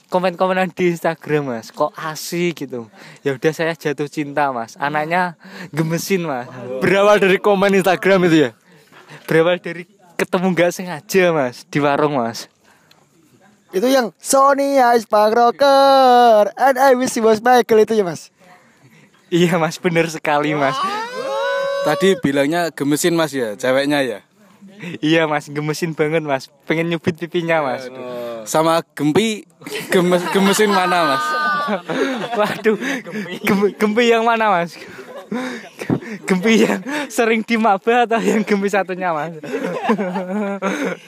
komen-komenan 0.07 0.69
di 0.71 0.93
Instagram 0.93 1.57
mas 1.57 1.73
kok 1.73 1.89
asik 1.97 2.69
gitu 2.69 2.85
ya 3.25 3.33
udah 3.33 3.49
saya 3.49 3.73
jatuh 3.73 4.05
cinta 4.05 4.53
mas 4.53 4.77
anaknya 4.77 5.33
gemesin 5.73 6.29
mas 6.29 6.45
Berawal 6.85 7.17
dari 7.17 7.41
komen 7.41 7.73
Instagram 7.81 8.29
itu 8.29 8.45
ya? 8.45 8.51
berawal 9.25 9.57
dari 9.57 9.89
ketemu 10.13 10.47
nggak 10.53 10.69
sengaja 10.69 11.23
mas 11.33 11.65
di 11.65 11.81
warung 11.81 12.21
mas 12.21 12.45
Itu 13.73 13.89
yang 13.89 14.13
Sony 14.21 14.77
Ice 14.93 15.09
Punk 15.09 15.33
Rocker 15.33 16.53
and 16.53 16.77
I 16.77 16.93
wish 16.93 17.17
he 17.17 17.21
was 17.21 17.41
Michael 17.41 17.83
itu 17.83 17.97
ya 17.97 18.05
mas. 18.05 18.29
iya 19.33 19.57
mas 19.57 19.81
bener 19.81 20.05
sekali 20.07 20.53
mas 20.53 20.77
Tadi 21.83 22.15
bilangnya 22.21 22.71
gemesin, 22.71 23.11
Mas 23.11 23.33
ya, 23.35 23.57
ceweknya 23.57 23.99
ya. 24.05 24.19
iya 25.01 25.25
mas 25.25 25.49
gemesin 25.49 25.91
banget 25.91 26.21
mas 26.21 26.47
pengen 26.63 26.87
nyubit 26.87 27.17
pipinya 27.17 27.59
mas 27.59 27.89
Sama 28.45 28.85
Gempi 28.93 29.47
gemes, 29.89 30.21
gemesin 30.29 30.67
mana, 30.69 31.15
Mas? 31.15 31.25
waduh 32.39 32.75
gempi, 33.39 33.69
gempi 33.73 34.03
yang 34.05 34.21
mana 34.21 34.51
mas 34.51 34.75
gempi 36.29 36.63
yang 36.65 36.81
sering 37.09 37.41
di 37.41 37.57
maba 37.57 38.05
atau 38.05 38.21
yang 38.21 38.45
gempi 38.45 38.69
satunya 38.69 39.11
mas 39.11 39.33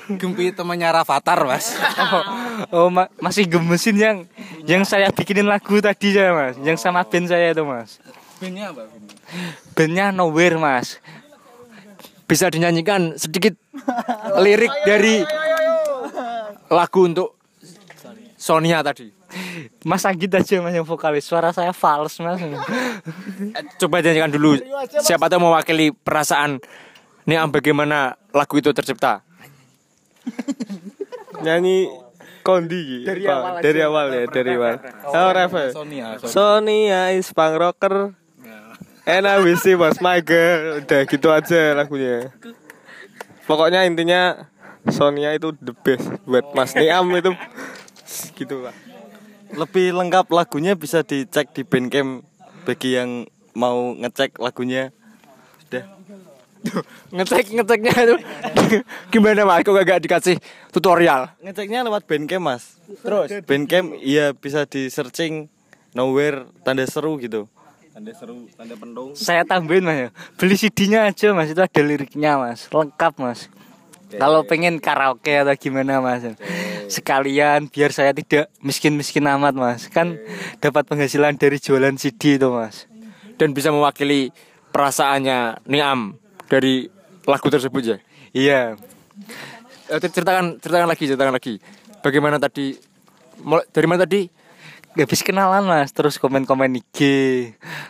Gempi 0.05 0.53
temannya 0.53 0.89
Rafathar, 0.91 1.39
Mas. 1.47 1.73
Oh, 1.97 2.23
oh 2.69 2.87
ma- 2.93 3.09
masih 3.17 3.49
gemesin 3.49 3.97
yang 3.97 4.17
yang 4.65 4.83
saya 4.85 5.09
bikinin 5.09 5.49
lagu 5.49 5.81
tadi 5.81 6.13
ya 6.13 6.31
mas, 6.35 6.55
yang 6.61 6.77
sama 6.77 7.01
band 7.07 7.29
saya 7.31 7.51
itu 7.51 7.63
mas. 7.65 7.97
Bandnya 8.37 8.71
apa? 8.71 8.83
Bandnya 9.73 10.05
Nowhere 10.13 10.59
mas. 10.59 11.01
Bisa 12.25 12.49
dinyanyikan 12.49 13.17
sedikit 13.17 13.53
lirik 14.41 14.73
dari 14.85 15.21
lagu 16.69 17.01
untuk 17.05 17.37
Sonia 18.37 18.81
tadi. 18.85 19.14
Mas 19.83 20.03
Anggit 20.05 20.31
aja 20.33 20.61
mas 20.63 20.73
yang 20.73 20.87
vokalis. 20.87 21.25
Suara 21.27 21.51
saya 21.51 21.71
fals 21.71 22.17
mas. 22.19 22.39
Coba 23.77 23.99
nyanyikan 24.01 24.31
dulu. 24.31 24.57
Siapa 25.01 25.27
tahu 25.27 25.45
mewakili 25.45 25.91
perasaan 25.91 26.59
Niam 27.25 27.49
bagaimana 27.49 28.15
lagu 28.31 28.55
itu 28.57 28.69
tercipta. 28.71 29.21
nyanyi 31.41 31.89
Kondi 32.45 33.01
Dari 33.05 33.25
awal 33.25 33.57
aja. 33.57 33.63
dari 33.65 33.79
awal 33.81 34.05
ya 34.13 34.23
dari 34.29 34.51
awal 34.53 34.75
oh 35.09 35.29
ref 35.33 35.53
ya? 35.53 35.67
Sonia, 35.73 36.07
Sonia 36.21 37.01
is 37.09 37.33
punk 37.33 37.57
rocker 37.57 38.13
and 39.05 39.25
I 39.25 39.41
wish 39.41 39.65
she 39.65 39.73
was 39.73 39.97
my 39.97 40.21
girl 40.21 40.77
udah 40.81 41.01
gitu 41.09 41.33
aja 41.33 41.73
lagunya 41.73 42.29
pokoknya 43.49 43.89
intinya 43.89 44.45
Sonia 44.89 45.33
itu 45.33 45.57
the 45.57 45.73
best 45.73 46.05
buat 46.25 46.45
Mas 46.53 46.77
Niam 46.77 47.09
itu 47.17 47.33
gitu 48.37 48.61
pak 48.61 48.73
Lebih 49.53 49.93
lengkap 49.93 50.25
lagunya 50.33 50.73
bisa 50.73 51.05
dicek 51.05 51.53
di 51.53 51.61
Bandcamp 51.61 52.25
bagi 52.65 52.97
yang 52.97 53.29
mau 53.53 53.93
ngecek 53.93 54.41
lagunya. 54.41 54.89
Sudah. 55.61 55.85
ngecek 57.13 57.53
ngeceknya 57.53 57.93
itu 57.93 58.15
gimana 59.13 59.45
mas 59.45 59.61
kok 59.61 59.77
gak 59.85 60.01
dikasih 60.01 60.41
tutorial 60.73 61.29
Ngeceknya 61.37 61.85
lewat 61.85 62.09
Bandcamp, 62.09 62.41
Mas. 62.41 62.81
Terus 63.05 63.29
Bandcamp 63.45 63.93
iya 64.01 64.33
bisa 64.33 64.65
di 64.65 64.89
searching 64.89 65.45
nowhere 65.93 66.49
tanda 66.65 66.83
seru 66.89 67.21
gitu. 67.21 67.45
Tanda 67.95 68.11
seru, 68.11 68.51
tanda 68.59 68.75
pendung. 68.75 69.15
Saya 69.15 69.47
tambahin 69.47 69.87
mas 69.87 69.97
ya. 69.97 70.09
Beli 70.35 70.59
CD-nya 70.59 71.07
aja 71.07 71.31
mas 71.31 71.47
itu 71.53 71.61
ada 71.63 71.81
liriknya 71.85 72.35
mas, 72.35 72.67
lengkap 72.67 73.13
mas. 73.21 73.47
Kalau 74.11 74.43
pengen 74.43 74.83
karaoke 74.83 75.31
atau 75.31 75.55
gimana 75.55 76.03
mas, 76.03 76.25
sekalian 76.87 77.67
biar 77.71 77.91
saya 77.91 78.11
tidak 78.13 78.49
miskin-miskin 78.61 79.25
amat 79.25 79.53
mas. 79.57 79.87
Kan 79.89 80.17
dapat 80.59 80.85
penghasilan 80.85 81.37
dari 81.37 81.57
jualan 81.57 81.95
CD 81.97 82.37
itu 82.37 82.49
mas. 82.51 82.87
dan 83.35 83.51
bisa 83.51 83.67
mewakili 83.67 84.31
perasaannya 84.71 85.67
Niam 85.67 86.15
dari 86.47 86.87
lagu 87.27 87.47
tersebut 87.51 87.81
ya? 87.83 87.97
Iya. 88.31 88.61
Eh, 89.91 89.99
ceritakan 89.99 90.59
ceritakan 90.59 90.87
lagi 90.87 91.03
ceritakan 91.03 91.33
lagi. 91.35 91.53
Bagaimana 91.99 92.39
tadi 92.39 92.75
dari 93.71 93.87
mana 93.87 94.07
tadi? 94.07 94.27
Habis 94.95 95.27
kenalan 95.27 95.67
mas. 95.67 95.91
Terus 95.91 96.15
komen 96.15 96.47
komen 96.47 96.79
IG 96.79 96.99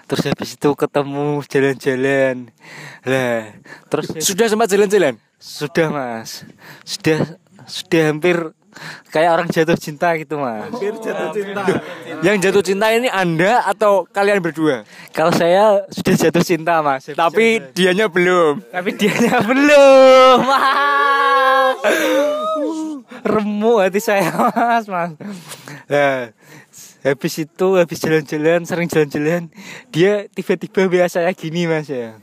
terus 0.10 0.26
habis 0.26 0.58
itu 0.58 0.70
ketemu 0.74 1.42
jalan-jalan. 1.46 2.50
Lah 3.06 3.54
terus 3.90 4.10
sudah 4.26 4.50
sempat 4.50 4.70
jalan-jalan? 4.74 5.22
Sudah 5.38 5.94
mas. 5.94 6.42
Sudah 6.82 7.38
sudah 7.66 8.02
hampir 8.14 8.54
kayak 9.10 9.30
orang 9.32 9.48
jatuh 9.50 9.78
cinta 9.80 10.14
gitu 10.20 10.40
mas. 10.40 10.72
Yang 12.22 12.38
jatuh 12.50 12.64
cinta. 12.64 12.92
Ini 12.92 13.10
anda 13.12 13.64
atau 13.66 14.06
kalian 14.10 14.40
berdua? 14.44 14.84
Kalau 15.16 15.32
saya 15.32 15.86
sudah 15.92 16.16
jatuh 16.16 16.44
cinta 16.44 16.80
mas. 16.84 17.08
Tapi 17.12 17.62
dianya 17.74 18.12
belum. 18.12 18.62
Tapi 18.72 18.90
dianya 18.96 19.44
belum 19.50 20.38
mas. 20.46 21.78
Remuk 23.26 23.82
hati 23.82 24.00
saya 24.04 24.30
mas 24.32 24.86
mas. 24.86 25.16
Nah, 25.90 26.34
habis 27.06 27.34
itu 27.38 27.68
habis 27.78 28.02
jalan-jalan 28.02 28.66
sering 28.66 28.90
jalan-jalan 28.90 29.54
dia 29.94 30.26
tiba-tiba 30.34 30.90
biasa 30.90 31.22
saya 31.22 31.32
gini 31.38 31.70
mas 31.70 31.86
ya 31.86 32.18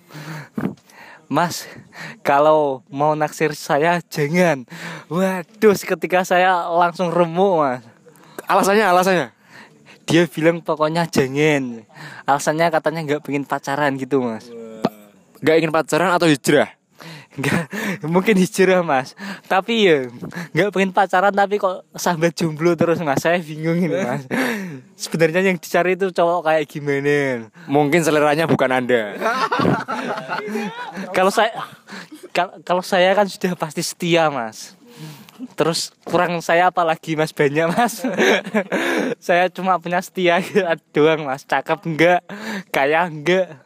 Mas, 1.32 1.64
kalau 2.20 2.84
mau 2.92 3.16
naksir 3.16 3.56
saya 3.56 4.04
jangan. 4.04 4.68
Waduh, 5.08 5.72
ketika 5.72 6.28
saya 6.28 6.68
langsung 6.68 7.08
remuk, 7.08 7.64
Mas. 7.64 7.80
alasannya 8.44 8.84
alasannya 8.84 9.26
Dia 10.04 10.28
bilang 10.28 10.60
pokoknya 10.60 11.08
jangan. 11.08 11.88
Alasannya 12.28 12.68
katanya 12.68 13.00
nggak 13.08 13.22
pengen 13.24 13.48
pacaran 13.48 13.96
gitu, 13.96 14.20
Mas. 14.20 14.44
nggak 15.40 15.56
ingin 15.56 15.72
pacaran 15.72 16.12
atau 16.12 16.28
hijrah 16.28 16.81
Enggak, 17.32 17.64
mungkin 18.04 18.36
hijrah 18.36 18.80
mas. 18.80 19.12
Tapi 19.46 19.88
ya 19.88 19.96
nggak 20.52 20.68
pengen 20.68 20.90
pacaran 20.92 21.32
tapi 21.32 21.56
kok 21.56 21.80
sampai 21.92 22.28
jomblo 22.28 22.74
terus 22.74 23.00
mas. 23.00 23.18
Saya 23.18 23.40
bingung 23.40 23.78
ini 23.78 23.88
mas. 23.88 24.22
Sebenarnya 24.94 25.40
yang 25.42 25.56
dicari 25.56 25.94
itu 25.94 26.08
cowok 26.08 26.44
kayak 26.44 26.64
gimana? 26.68 27.48
Mungkin 27.66 28.00
seleranya 28.00 28.44
bukan 28.44 28.70
anda. 28.70 29.16
Kalau 31.12 31.30
saya 31.30 31.50
kal- 32.30 32.60
Kalau 32.62 32.82
saya 32.84 33.12
kan 33.12 33.24
sudah 33.24 33.56
pasti 33.56 33.80
setia 33.80 34.28
mas. 34.28 34.76
Terus 35.56 35.90
kurang 36.04 36.38
saya 36.38 36.68
apalagi 36.68 37.16
mas 37.16 37.32
banyak 37.32 37.66
mas. 37.68 38.04
Saya 39.18 39.48
cuma 39.48 39.78
punya 39.78 39.98
setia 39.98 40.38
doang 40.94 41.24
mas. 41.24 41.42
Cakep 41.42 41.78
enggak 41.82 42.20
Kaya 42.68 43.08
enggak 43.08 43.58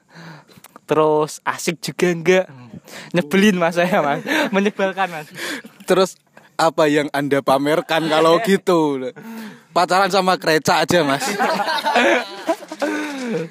Terus 0.87 1.42
asik 1.42 1.83
juga 1.83 2.07
enggak? 2.09 2.46
Nyebelin 3.11 3.59
mas 3.59 3.75
saya 3.75 3.99
mas. 3.99 4.22
Menyebalkan 4.49 5.11
mas. 5.11 5.27
Terus 5.85 6.14
apa 6.55 6.87
yang 6.87 7.11
Anda 7.11 7.42
pamerkan 7.42 8.07
kalau 8.07 8.38
gitu? 8.49 9.11
Pacaran 9.70 10.09
sama 10.09 10.40
kreca 10.40 10.81
aja, 10.81 11.05
Mas. 11.05 11.20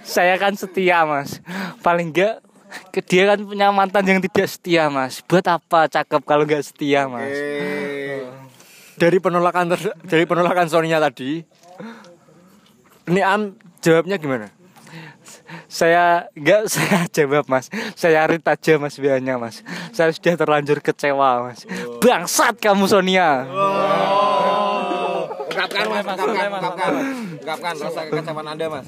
Saya 0.01 0.35
kan 0.35 0.57
setia 0.57 1.05
mas. 1.05 1.37
Paling 1.79 2.09
enggak 2.09 2.41
ke- 2.89 3.05
dia 3.05 3.29
kan 3.29 3.39
punya 3.39 3.69
mantan 3.69 4.03
yang 4.03 4.19
tidak 4.19 4.47
setia 4.47 4.89
mas. 4.89 5.21
Buat 5.21 5.45
apa 5.45 5.85
cakep 5.85 6.21
kalau 6.23 6.43
nggak 6.43 6.63
setia 6.63 7.05
mas? 7.05 7.29
Dari 8.95 9.19
penolakan 9.19 9.69
ter- 9.69 9.97
dari 10.01 10.23
penolakan 10.23 10.65
Sonia 10.65 10.97
tadi 10.97 11.43
Niam 13.05 13.53
jawabnya 13.77 14.15
gimana 14.15 14.49
Saya 15.75 16.31
nggak 16.31 16.61
saya 16.73 17.03
jawab 17.11 17.51
mas. 17.51 17.67
Saya 17.99 18.23
read 18.23 18.47
aja 18.47 18.79
mas 18.79 18.95
biayanya 18.95 19.35
mas. 19.35 19.59
Saya 19.91 20.15
sudah 20.15 20.39
terlanjur 20.39 20.79
kecewa 20.79 21.51
mas. 21.51 21.67
Bangsat 21.99 22.55
kamu 22.63 22.87
Sonia. 22.87 23.43
Ungkapkan 25.51 25.85
mas, 25.91 26.07
ungkapkan, 26.07 26.47
ungkapkan, 26.47 26.91
ungkapkan 27.43 27.73
rasa 27.75 28.01
kekecewaan 28.07 28.47
anda 28.55 28.65
mas. 28.71 28.87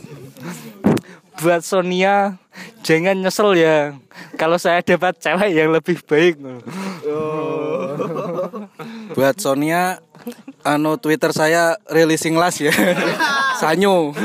Buat 1.44 1.68
Sonia 1.68 2.40
Jangan 2.82 3.20
nyesel 3.20 3.52
ya. 3.60 3.94
Kalau 4.40 4.56
saya 4.56 4.80
dapat 4.80 5.20
cewek 5.20 5.52
yang 5.54 5.70
lebih 5.76 6.00
baik 6.08 6.40
Buat 9.14 9.36
Sonia 9.44 10.00
anu 10.68 11.00
Twitter 11.00 11.32
saya 11.32 11.80
releasing 11.88 12.36
last 12.36 12.60
ya. 12.60 12.76
Sanyo. 13.62 14.12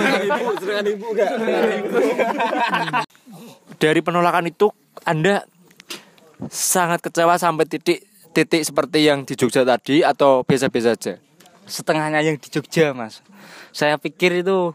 dari 3.82 3.98
penolakan 3.98 4.46
itu 4.46 4.70
anda 5.02 5.42
sangat 6.46 7.02
kecewa 7.02 7.34
sampai 7.34 7.66
titik 7.66 8.06
titik 8.30 8.62
seperti 8.62 9.10
yang 9.10 9.26
di 9.26 9.34
Jogja 9.34 9.66
tadi 9.66 10.06
atau 10.06 10.46
biasa-biasa 10.46 10.94
aja? 10.94 11.14
Setengahnya 11.66 12.22
yang 12.22 12.38
di 12.38 12.46
Jogja 12.46 12.94
mas. 12.94 13.26
Saya 13.74 13.98
pikir 13.98 14.46
itu 14.46 14.70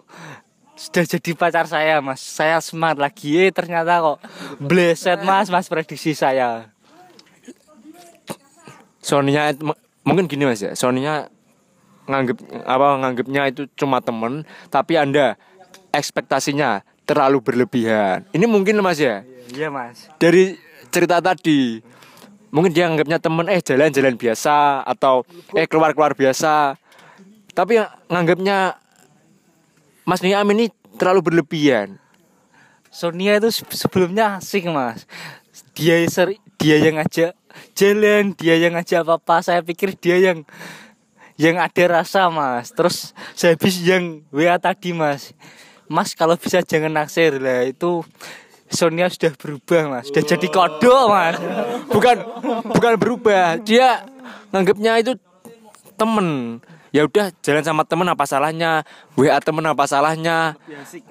sudah 0.75 1.03
jadi 1.07 1.31
pacar 1.39 1.65
saya 1.71 2.03
mas. 2.03 2.19
Saya 2.19 2.59
semangat 2.59 2.99
lagi. 2.99 3.47
Eh 3.47 3.51
ternyata 3.55 4.03
kok 4.03 4.19
bleset 4.59 5.23
mas 5.23 5.47
mas 5.47 5.71
prediksi 5.71 6.11
saya. 6.11 6.67
M- 9.07 9.79
mungkin 10.03 10.27
gini 10.27 10.43
mas 10.43 10.59
ya. 10.59 10.75
Sonia 10.75 11.31
nganggep 12.07 12.37
apa 12.63 12.87
nganggepnya 13.03 13.41
itu 13.51 13.67
cuma 13.75 13.99
temen 13.99 14.47
tapi 14.71 14.95
anda 14.95 15.35
ekspektasinya 15.91 16.81
terlalu 17.07 17.39
berlebihan. 17.39 18.27
Ini 18.35 18.45
mungkin 18.47 18.79
mas 18.83 18.99
ya? 18.99 19.23
Iya 19.51 19.71
mas. 19.71 20.11
Dari 20.19 20.59
cerita 20.91 21.19
tadi 21.19 21.79
mungkin 22.51 22.71
dia 22.71 22.87
nganggapnya 22.87 23.19
temen 23.19 23.45
eh 23.51 23.59
jalan-jalan 23.59 24.15
biasa 24.15 24.83
atau 24.83 25.27
eh 25.55 25.67
keluar-keluar 25.67 26.15
biasa. 26.15 26.75
Tapi 27.55 27.79
yang 27.79 27.89
nganggapnya 28.11 28.77
Mas 30.07 30.23
Niam 30.23 30.47
ini 30.55 30.71
terlalu 30.95 31.31
berlebihan. 31.31 31.99
Sonia 32.87 33.35
itu 33.37 33.51
se- 33.51 33.67
sebelumnya 33.75 34.39
asik 34.39 34.71
mas. 34.71 35.03
Dia 35.75 35.99
ser 36.07 36.39
dia 36.57 36.79
yang 36.79 36.97
ngajak 36.97 37.35
jalan 37.77 38.33
dia 38.33 38.55
yang 38.57 38.73
ngajak 38.77 39.05
apa 39.05 39.17
apa 39.17 39.35
saya 39.45 39.61
pikir 39.61 39.93
dia 39.97 40.17
yang 40.17 40.45
yang 41.37 41.61
ada 41.61 42.01
rasa 42.01 42.27
mas. 42.33 42.73
Terus 42.73 43.13
sehabis 43.37 43.79
yang 43.85 44.25
WA 44.33 44.57
tadi 44.57 44.91
mas. 44.91 45.31
Mas 45.87 46.17
kalau 46.17 46.35
bisa 46.35 46.65
jangan 46.65 46.91
naksir. 46.91 47.37
Lah 47.37 47.63
itu 47.63 48.03
Sonia 48.67 49.07
sudah 49.07 49.31
berubah 49.37 49.81
mas. 49.87 50.09
Sudah 50.09 50.25
jadi 50.25 50.47
kodok 50.49 51.05
mas. 51.13 51.37
Bukan 51.87 52.17
bukan 52.73 52.93
berubah. 52.97 53.61
Dia 53.61 54.03
nganggapnya 54.51 54.99
itu 54.99 55.13
temen. 55.95 56.59
Ya 56.89 57.05
udah 57.05 57.29
jalan 57.45 57.63
sama 57.63 57.85
temen 57.85 58.09
apa 58.09 58.25
salahnya? 58.25 58.81
WA 59.13 59.37
temen 59.39 59.63
apa 59.63 59.85
salahnya? 59.85 60.57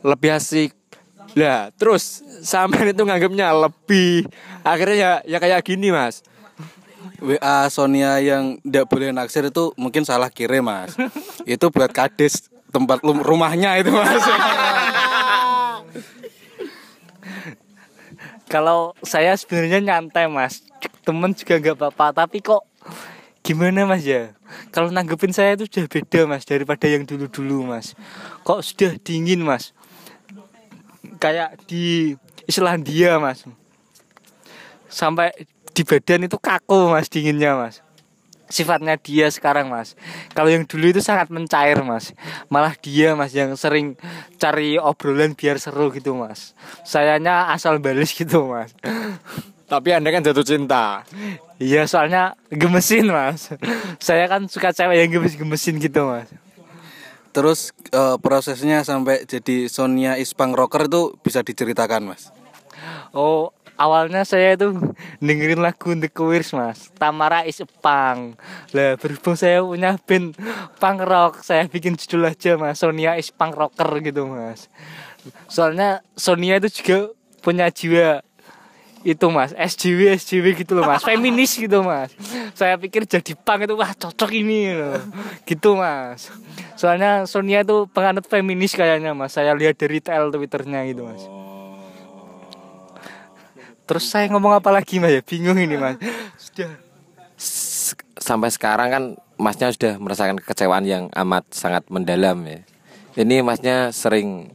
Lebih 0.03 0.37
asik. 0.37 0.75
Lah 1.39 1.71
terus 1.79 2.27
sampai 2.43 2.91
itu 2.91 3.03
nganggapnya 3.07 3.55
lebih. 3.55 4.27
Akhirnya 4.67 4.97
ya 4.99 5.11
ya 5.25 5.39
kayak 5.39 5.63
gini 5.63 5.95
mas 5.95 6.27
WA 7.21 7.69
Sonia 7.73 8.19
yang 8.21 8.59
tidak 8.61 8.87
boleh 8.91 9.13
naksir 9.13 9.49
itu 9.49 9.73
mungkin 9.79 10.05
salah 10.05 10.31
kirim 10.31 10.67
mas. 10.67 10.95
itu 11.49 11.67
buat 11.71 11.91
kades 11.91 12.51
tempat 12.71 13.01
rumahnya 13.03 13.79
itu 13.81 13.91
mas. 13.93 14.21
kalau 18.47 18.95
saya 19.03 19.35
sebenarnya 19.37 19.83
nyantai 19.83 20.31
mas. 20.31 20.63
Temen 21.03 21.35
juga 21.35 21.59
nggak 21.59 21.77
apa-apa. 21.79 22.27
Tapi 22.27 22.43
kok 22.43 22.67
gimana 23.43 23.87
mas 23.87 24.03
ya? 24.03 24.35
Kalau 24.71 24.91
nanggepin 24.91 25.35
saya 25.35 25.55
itu 25.55 25.67
sudah 25.71 25.87
beda 25.87 26.21
mas 26.27 26.43
daripada 26.47 26.87
yang 26.87 27.07
dulu 27.07 27.27
dulu 27.31 27.67
mas. 27.67 27.95
Kok 28.47 28.63
sudah 28.63 28.93
dingin 29.03 29.43
mas? 29.43 29.75
Kayak 31.23 31.59
di 31.67 32.15
Islandia 32.47 33.19
mas. 33.19 33.47
Sampai 34.87 35.35
di 35.77 35.85
badan 35.85 36.25
itu 36.25 36.41
kaku 36.41 36.89
mas 36.89 37.13
dinginnya 37.13 37.53
mas. 37.53 37.85
Sifatnya 38.49 38.97
dia 38.97 39.29
sekarang 39.29 39.69
mas. 39.69 39.93
Kalau 40.33 40.49
yang 40.49 40.65
dulu 40.65 40.89
itu 40.89 41.05
sangat 41.05 41.29
mencair 41.29 41.85
mas. 41.85 42.17
Malah 42.49 42.73
dia 42.81 43.13
mas 43.13 43.37
yang 43.37 43.53
sering 43.61 43.93
cari 44.41 44.81
obrolan 44.81 45.37
biar 45.37 45.61
seru 45.61 45.93
gitu 45.93 46.17
mas. 46.17 46.57
Sayanya 46.81 47.53
asal 47.53 47.77
balis 47.77 48.17
gitu 48.17 48.49
mas. 48.49 48.73
Tapi 49.69 49.93
Anda 49.93 50.09
kan 50.09 50.25
jatuh 50.25 50.47
cinta. 50.47 51.05
Iya 51.61 51.85
soalnya 51.85 52.41
gemesin 52.49 53.13
mas. 53.13 53.53
Saya 54.01 54.33
kan 54.33 54.49
suka 54.49 54.73
cewek 54.73 54.97
yang 54.97 55.11
gemes-gemesin 55.13 55.77
gitu 55.77 56.09
mas. 56.09 56.33
Terus 57.37 57.77
eh, 57.93 58.17
prosesnya 58.17 58.81
sampai 58.81 59.29
jadi 59.29 59.69
Sonia 59.69 60.17
Ispang 60.17 60.57
Rocker 60.57 60.89
itu 60.89 61.21
bisa 61.21 61.45
diceritakan 61.45 62.17
mas? 62.17 62.33
Oh 63.13 63.53
awalnya 63.77 64.25
saya 64.25 64.57
itu 64.57 64.73
dengerin 65.21 65.61
lagu 65.61 65.93
The 65.93 66.09
Queers 66.11 66.57
mas. 66.57 66.89
Tamara 66.97 67.45
is 67.45 67.61
a 67.63 67.69
punk. 67.69 68.41
Lah 68.73 68.97
berhubung 68.97 69.37
saya 69.37 69.63
punya 69.63 70.01
band 70.01 70.37
punk 70.81 71.01
rock 71.05 71.45
Saya 71.45 71.69
bikin 71.69 71.95
judul 71.95 72.33
aja 72.33 72.57
mas. 72.57 72.81
Sonia 72.81 73.15
is 73.21 73.31
punk 73.31 73.55
rocker 73.55 73.89
gitu 74.01 74.27
mas. 74.27 74.69
Soalnya 75.47 76.03
Sonia 76.17 76.59
itu 76.59 76.83
juga 76.83 77.13
punya 77.45 77.69
jiwa 77.71 78.25
itu 79.07 79.27
mas. 79.31 79.55
SJW 79.55 80.19
SJW 80.19 80.47
gitu 80.67 80.73
loh 80.75 80.89
mas. 80.89 81.05
Feminis 81.05 81.55
gitu 81.55 81.85
mas. 81.85 82.11
Saya 82.57 82.75
pikir 82.81 83.07
jadi 83.07 83.37
punk 83.39 83.69
itu 83.71 83.75
wah 83.79 83.93
cocok 83.93 84.31
ini. 84.35 84.75
Loh. 84.75 84.99
gitu 85.47 85.79
mas. 85.79 86.33
Soalnya 86.75 87.29
Sonia 87.29 87.63
itu 87.63 87.87
penganut 87.93 88.27
feminis 88.27 88.75
kayaknya 88.75 89.15
mas. 89.15 89.37
Saya 89.37 89.55
lihat 89.55 89.79
dari 89.79 90.03
TL 90.03 90.35
twitternya 90.35 90.83
gitu 90.91 91.07
mas 91.07 91.46
terus 93.87 94.05
saya 94.11 94.27
ngomong 94.29 94.59
apa 94.59 94.69
lagi 94.75 94.99
mas? 94.99 95.15
Ya 95.15 95.23
bingung 95.23 95.57
ini 95.57 95.79
mas. 95.79 95.97
Sudah. 96.37 96.71
S- 97.39 97.95
sampai 98.19 98.51
sekarang 98.51 98.89
kan 98.91 99.05
masnya 99.39 99.71
sudah 99.71 99.97
merasakan 100.03 100.43
kekecewaan 100.43 100.85
yang 100.85 101.05
amat 101.15 101.47
sangat 101.55 101.87
mendalam 101.87 102.37
ya. 102.45 102.61
Ini 103.17 103.41
masnya 103.41 103.95
sering 103.95 104.53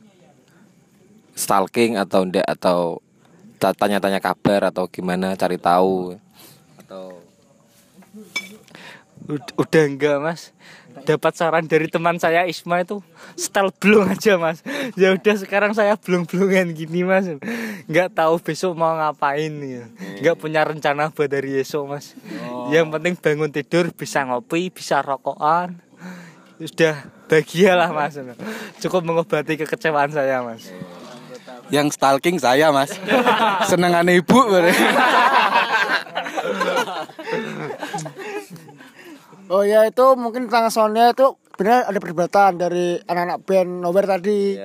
stalking 1.34 1.98
atau 1.98 2.28
enggak 2.28 2.46
atau 2.46 3.02
ta- 3.58 3.74
tanya-tanya 3.74 4.22
kabar 4.22 4.70
atau 4.70 4.86
gimana 4.86 5.34
cari 5.34 5.58
tahu 5.58 6.20
atau 6.86 7.18
Ud- 9.30 9.54
udah 9.56 9.84
enggak 9.86 10.18
mas 10.22 10.50
dapat 11.04 11.34
saran 11.34 11.66
dari 11.66 11.90
teman 11.90 12.18
saya 12.22 12.46
Isma 12.46 12.84
itu 12.86 13.02
style 13.36 13.74
blong 13.74 14.14
aja 14.14 14.38
mas. 14.38 14.62
Ya 14.94 15.12
udah 15.16 15.36
sekarang 15.38 15.74
saya 15.74 15.98
blong 15.98 16.30
blongan 16.30 16.72
gini 16.76 17.02
mas. 17.02 17.28
Nggak 17.90 18.16
tahu 18.16 18.38
besok 18.40 18.78
mau 18.78 18.94
ngapain 18.96 19.52
ya. 19.62 19.86
Nggak 20.22 20.36
punya 20.38 20.62
rencana 20.64 21.10
buat 21.10 21.30
dari 21.32 21.60
esok 21.62 21.84
mas. 21.90 22.14
Yang 22.70 22.88
penting 22.94 23.14
bangun 23.18 23.52
tidur 23.52 23.90
bisa 23.92 24.24
ngopi 24.28 24.70
bisa 24.70 25.02
rokokan. 25.02 25.82
Sudah 26.62 27.10
bahagia 27.26 27.74
lah 27.74 27.90
mas. 27.90 28.20
Cukup 28.80 29.02
mengobati 29.02 29.58
kekecewaan 29.58 30.14
saya 30.14 30.46
mas. 30.46 30.70
Yang 31.74 31.98
stalking 31.98 32.38
saya 32.38 32.70
mas. 32.70 32.94
Senengan 33.70 34.06
ibu 34.12 34.40
Oh 39.52 39.68
ya 39.68 39.84
itu 39.84 40.06
mungkin 40.16 40.48
tentang 40.48 40.72
soundnya 40.72 41.12
itu 41.12 41.36
benar 41.60 41.84
ada 41.84 42.00
perdebatan 42.00 42.56
dari 42.56 42.96
anak-anak 43.04 43.38
band 43.44 43.72
Nowhere 43.84 44.08
tadi. 44.08 44.56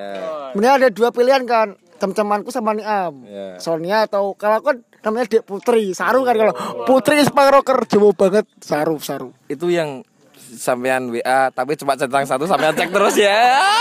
Sebenarnya 0.55 0.75
ada 0.79 0.89
dua 0.95 1.11
pilihan 1.11 1.43
kan, 1.43 1.75
teman-temanku 1.99 2.55
sama 2.55 2.71
Niam. 2.71 3.27
Sonia 3.59 4.07
atau 4.07 4.39
kalau 4.39 4.63
kan 4.63 4.87
namanya 5.03 5.27
Dek 5.27 5.43
Putri, 5.43 5.91
Saru 5.91 6.23
kan 6.23 6.39
kalau 6.39 6.55
Putri 6.87 7.19
Spang 7.27 7.51
Rocker 7.51 7.83
jauh 7.91 8.15
banget 8.15 8.47
Saru 8.63 9.03
Saru. 9.03 9.35
itu 9.51 9.67
yang 9.75 10.07
sampean 10.39 11.11
WA 11.11 11.51
tapi 11.51 11.75
cuma 11.75 11.99
centang 11.99 12.23
satu 12.23 12.47
sampean 12.47 12.73
cek 12.79 12.95
terus 12.95 13.19
ya. 13.19 13.35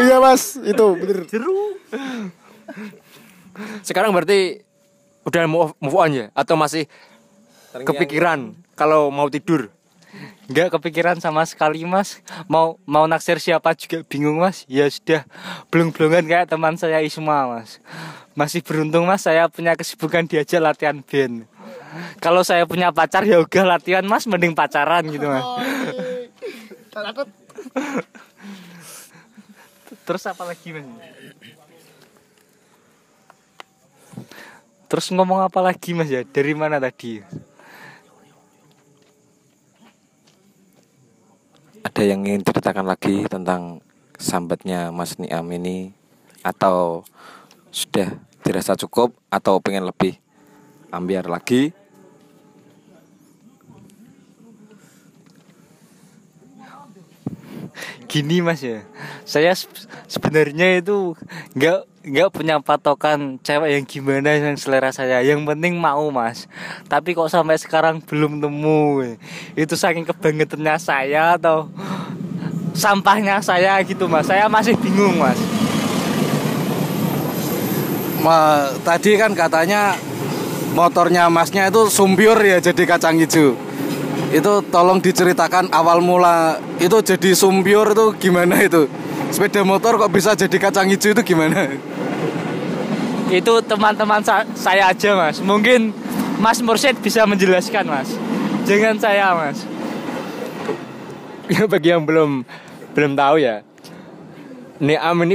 Iya 0.00 0.16
mas, 0.16 0.56
itu 0.56 0.86
bener. 0.96 1.28
Sekarang 3.84 4.16
berarti 4.16 4.64
udah 5.28 5.44
move, 5.44 5.76
move 5.76 5.92
on 5.92 6.08
ya 6.16 6.26
atau 6.32 6.56
masih 6.56 6.88
kepikiran 7.76 8.56
kalau 8.72 9.12
mau 9.12 9.28
tidur? 9.28 9.68
Enggak 10.50 10.74
kepikiran 10.74 11.22
sama 11.22 11.46
sekali 11.46 11.86
mas. 11.86 12.18
Mau 12.50 12.74
mau 12.82 13.06
naksir 13.06 13.38
siapa 13.38 13.70
juga 13.78 14.02
bingung 14.02 14.42
mas. 14.42 14.66
Ya 14.66 14.90
sudah 14.90 15.22
belum-belungan 15.70 16.26
kayak 16.26 16.50
teman 16.50 16.74
saya 16.74 16.98
Isma 17.06 17.46
mas. 17.46 17.78
Masih 18.34 18.58
beruntung 18.58 19.06
mas 19.06 19.22
saya 19.22 19.46
punya 19.46 19.78
kesibukan 19.78 20.26
diajak 20.26 20.58
latihan 20.58 20.98
band. 21.06 21.46
Kalau 22.18 22.42
saya 22.42 22.66
punya 22.66 22.90
pacar 22.90 23.22
ya 23.22 23.38
udah 23.38 23.78
latihan 23.78 24.02
mas. 24.02 24.26
Mending 24.26 24.58
pacaran 24.58 25.06
gitu 25.06 25.30
mas. 25.30 25.46
Terus 30.02 30.26
apa 30.26 30.42
lagi 30.50 30.68
mas? 30.74 30.86
Terus 34.90 35.06
ngomong 35.14 35.46
apa 35.46 35.62
lagi 35.62 35.94
mas 35.94 36.10
ya? 36.10 36.26
Dari 36.26 36.58
mana 36.58 36.82
tadi? 36.82 37.22
Ada 41.80 42.04
yang 42.04 42.28
ingin 42.28 42.44
ceritakan 42.44 42.84
lagi 42.84 43.24
tentang 43.24 43.80
sambatnya 44.20 44.92
Mas 44.92 45.16
Niam 45.16 45.48
ini 45.48 45.96
atau 46.44 47.08
sudah 47.72 48.20
dirasa 48.44 48.76
cukup 48.76 49.16
atau 49.32 49.64
pengen 49.64 49.88
lebih 49.88 50.20
ambiar 50.92 51.24
lagi? 51.24 51.72
Gini 58.10 58.42
mas 58.42 58.58
ya. 58.58 58.82
Saya 59.22 59.54
se- 59.54 59.70
sebenarnya 60.10 60.82
itu 60.82 61.14
nggak 61.54 61.86
nggak 62.10 62.28
punya 62.34 62.58
patokan 62.58 63.38
cewek 63.38 63.78
yang 63.78 63.84
gimana 63.86 64.34
yang 64.34 64.58
selera 64.58 64.90
saya. 64.90 65.22
Yang 65.22 65.46
penting 65.46 65.78
mau 65.78 66.10
mas. 66.10 66.50
Tapi 66.90 67.14
kok 67.14 67.30
sampai 67.30 67.54
sekarang 67.54 68.02
belum 68.02 68.42
temu 68.42 69.06
itu 69.54 69.74
saking 69.78 70.02
kebangetannya 70.02 70.74
saya 70.82 71.38
atau 71.38 71.70
sampahnya 72.74 73.38
saya 73.38 73.78
gitu 73.86 74.10
mas. 74.10 74.26
Saya 74.26 74.50
masih 74.50 74.74
bingung 74.74 75.22
mas. 75.22 75.38
Ma, 78.20 78.68
tadi 78.84 79.16
kan 79.16 79.32
katanya 79.32 79.96
motornya 80.76 81.30
masnya 81.32 81.72
itu 81.72 81.88
sumpiur 81.88 82.36
ya 82.42 82.58
jadi 82.58 82.82
kacang 82.84 83.16
hijau. 83.16 83.56
Itu 84.30 84.62
tolong 84.70 85.02
diceritakan 85.02 85.74
awal 85.74 85.98
mula 85.98 86.62
itu 86.78 86.96
jadi 87.02 87.34
sumpiur 87.34 87.92
itu 87.92 88.06
gimana 88.16 88.62
itu? 88.62 88.86
Sepeda 89.30 89.62
motor 89.62 89.98
kok 89.98 90.10
bisa 90.10 90.34
jadi 90.38 90.56
kacang 90.58 90.86
hijau 90.90 91.14
itu 91.14 91.22
gimana? 91.22 91.70
itu 93.30 93.62
teman-teman 93.62 94.18
sa- 94.26 94.42
saya 94.58 94.90
aja 94.90 95.14
mas 95.14 95.38
mungkin 95.38 95.94
mas 96.42 96.58
Mursyid 96.58 96.98
bisa 96.98 97.22
menjelaskan 97.22 97.86
mas 97.86 98.10
jangan 98.66 98.98
saya 98.98 99.30
mas 99.38 99.62
Ya 101.50 101.66
bagi 101.66 101.90
yang 101.90 102.06
belum 102.06 102.46
belum 102.94 103.18
tahu 103.18 103.42
ya. 103.42 103.66
Niam 104.78 105.18
ini 105.26 105.34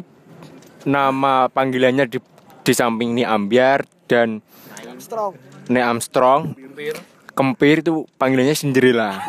nama 0.87 1.51
panggilannya 1.51 2.07
di 2.07 2.23
di 2.63 2.71
samping 2.71 3.11
Niam 3.11 3.51
Biar 3.51 3.83
dan 4.07 4.39
Strong. 4.95 5.35
Niam 5.67 5.99
Strong. 5.99 6.55
Kempir 7.35 7.83
itu 7.83 8.07
panggilannya 8.15 8.55
Cinderella. 8.55 9.19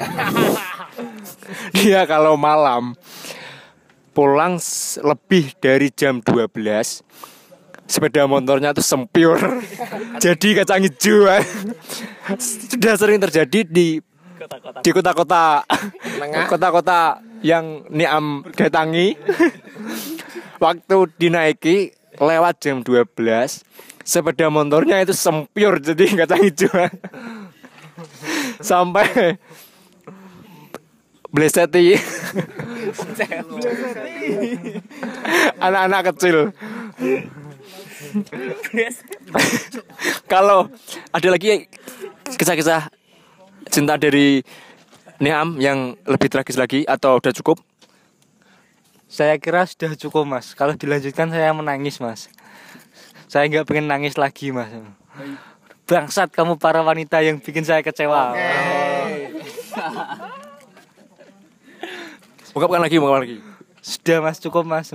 Dia 1.75 2.07
kalau 2.07 2.39
malam. 2.39 2.95
Pulang 4.17 4.57
lebih 5.05 5.53
dari 5.61 5.93
jam 5.93 6.25
12 6.25 6.49
sepeda 7.87 8.27
motornya 8.27 8.75
tuh 8.75 8.83
sempiur 8.83 9.39
jadi 10.19 10.49
kacang 10.63 10.83
hijau. 10.83 11.29
Sudah 12.41 12.97
sering 12.97 13.21
terjadi 13.21 13.63
di 13.63 14.01
di 14.81 14.91
kota-kota. 14.91 15.69
Kota-kota 16.49 17.21
yang 17.45 17.85
Niam 17.93 18.41
datangi. 18.57 19.21
Waktu 20.57 20.97
dinaiki 21.21 21.93
lewat 22.17 22.65
jam 22.65 22.81
12 22.81 23.13
sepeda 24.07 24.49
motornya 24.49 25.05
itu 25.05 25.13
sempiur 25.13 25.77
jadi 25.83 26.25
kacang 26.25 26.41
hijau 26.47 26.73
sampai 28.61 29.37
bleseti 31.33 31.99
anak-anak 35.61 36.03
kecil 36.15 36.55
kalau 40.31 40.71
ada 41.13 41.29
lagi 41.29 41.69
kisah-kisah 42.37 42.89
cinta 43.71 43.99
dari 43.99 44.41
Niam 45.17 45.57
yang 45.57 45.97
lebih 46.05 46.29
tragis 46.29 46.61
lagi 46.61 46.85
atau 46.85 47.17
udah 47.17 47.33
cukup? 47.41 47.57
Saya 49.09 49.41
kira 49.41 49.65
sudah 49.65 49.97
cukup 49.97 50.29
mas. 50.29 50.53
Kalau 50.53 50.77
dilanjutkan 50.77 51.33
saya 51.33 51.57
menangis 51.57 51.97
mas. 52.05 52.29
Saya 53.25 53.49
nggak 53.49 53.65
pengen 53.65 53.89
nangis 53.89 54.21
lagi 54.21 54.53
mas. 54.53 54.69
Bangsat 55.87 56.35
kamu 56.35 56.59
para 56.59 56.83
wanita 56.83 57.23
yang 57.23 57.39
bikin 57.39 57.63
saya 57.63 57.79
kecewa. 57.79 58.35
Ungkapkan 62.51 62.83
lagi, 62.85 62.99
ungkapkan 62.99 63.23
lagi. 63.23 63.39
Sudah 63.87 64.19
mas 64.19 64.43
cukup 64.43 64.67
mas. 64.67 64.91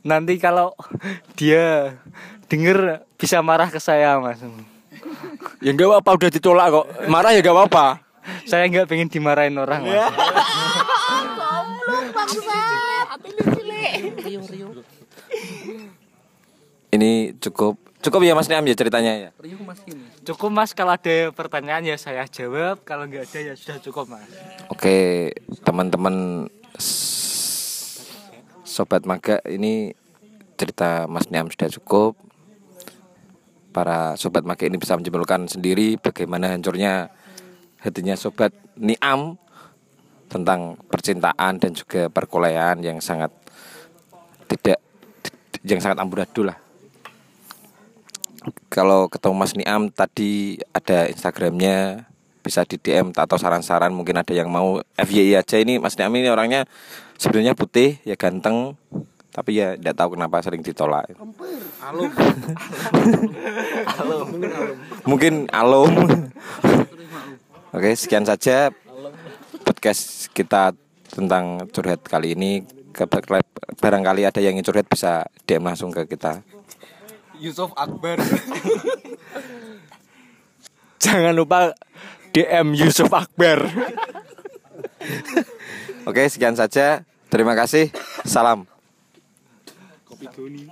Nanti 0.00 0.40
kalau 0.40 0.72
dia 1.36 2.00
denger 2.48 3.04
bisa 3.20 3.44
marah 3.44 3.68
ke 3.68 3.76
saya 3.76 4.16
mas. 4.24 4.40
Ya 5.60 5.76
enggak 5.76 5.92
apa-apa 5.92 6.16
udah 6.16 6.30
ditolak 6.32 6.66
kok. 6.72 6.86
Marah 7.12 7.36
ya 7.36 7.44
enggak 7.44 7.52
apa-apa. 7.52 8.00
Saya 8.48 8.64
nggak 8.72 8.88
pengen 8.88 9.12
dimarahin 9.12 9.60
orang 9.60 9.84
mas. 9.84 10.08
Ini 16.88 17.36
cukup 17.36 17.76
cukup 18.02 18.20
ya 18.26 18.34
Mas 18.34 18.50
Niam 18.50 18.66
ya 18.66 18.74
ceritanya 18.74 19.12
ya. 19.16 19.30
Cukup 20.26 20.50
mas 20.50 20.74
kalau 20.74 20.94
ada 20.94 21.30
pertanyaan 21.30 21.86
ya 21.86 21.96
saya 21.96 22.26
jawab. 22.26 22.82
Kalau 22.82 23.06
nggak 23.06 23.30
ada 23.30 23.38
ya 23.40 23.54
sudah 23.54 23.78
cukup 23.78 24.10
mas. 24.10 24.26
Oke, 24.68 25.30
teman-teman 25.62 26.46
sobat 28.66 29.04
maga 29.04 29.38
ini 29.46 29.92
cerita 30.56 31.04
Mas 31.10 31.28
Niam 31.28 31.50
sudah 31.50 31.68
cukup. 31.68 32.14
Para 33.72 34.16
sobat 34.20 34.44
maga 34.44 34.68
ini 34.68 34.76
bisa 34.76 34.94
menyimpulkan 34.94 35.48
sendiri 35.48 35.96
bagaimana 35.96 36.52
hancurnya 36.52 37.08
hatinya 37.80 38.14
sobat 38.14 38.52
Niam 38.78 39.36
tentang 40.30 40.80
percintaan 40.88 41.60
dan 41.60 41.76
juga 41.76 42.08
perkuliahan 42.08 42.80
yang 42.80 43.02
sangat 43.04 43.28
tidak 44.48 44.80
yang 45.66 45.82
sangat 45.82 45.98
amburadul 46.00 46.48
lah. 46.48 46.61
Kalau 48.72 49.06
ketemu 49.06 49.34
Mas 49.36 49.52
Niam 49.54 49.92
tadi 49.92 50.58
ada 50.74 51.06
Instagramnya 51.06 52.08
bisa 52.42 52.66
di 52.66 52.74
DM 52.74 53.14
atau 53.14 53.38
saran-saran 53.38 53.94
mungkin 53.94 54.18
ada 54.18 54.34
yang 54.34 54.50
mau 54.50 54.82
FYI 54.98 55.38
aja 55.38 55.62
ini 55.62 55.78
Mas 55.78 55.94
Niam 55.94 56.10
ini 56.18 56.26
orangnya 56.26 56.66
sebenarnya 57.14 57.54
putih 57.54 58.02
ya 58.02 58.18
ganteng 58.18 58.74
tapi 59.32 59.56
ya 59.56 59.72
tidak 59.80 59.96
tahu 59.96 60.08
kenapa 60.12 60.44
sering 60.44 60.60
ditolak. 60.60 61.08
mungkin 65.08 65.48
alum. 65.48 65.88
Oke 67.72 67.96
sekian 67.96 68.28
saja 68.28 68.68
podcast 69.64 70.28
kita 70.36 70.76
tentang 71.08 71.64
curhat 71.72 72.04
kali 72.04 72.36
ini. 72.36 72.60
Ke- 72.92 73.08
Barangkali 73.80 74.28
ada 74.28 74.36
yang 74.44 74.52
ingin 74.52 74.68
curhat 74.68 74.84
bisa 74.84 75.24
DM 75.48 75.64
langsung 75.64 75.88
ke 75.88 76.04
kita. 76.04 76.44
Yusuf 77.42 77.74
Akbar. 77.74 78.22
Jangan 81.02 81.34
lupa 81.34 81.74
DM 82.30 82.78
Yusuf 82.78 83.10
Akbar. 83.10 83.66
Oke, 86.06 86.22
sekian 86.30 86.54
saja. 86.54 87.02
Terima 87.26 87.58
kasih. 87.58 87.90
Salam. 88.22 88.70
Kopi 90.06 90.30
Doni. 90.30 90.70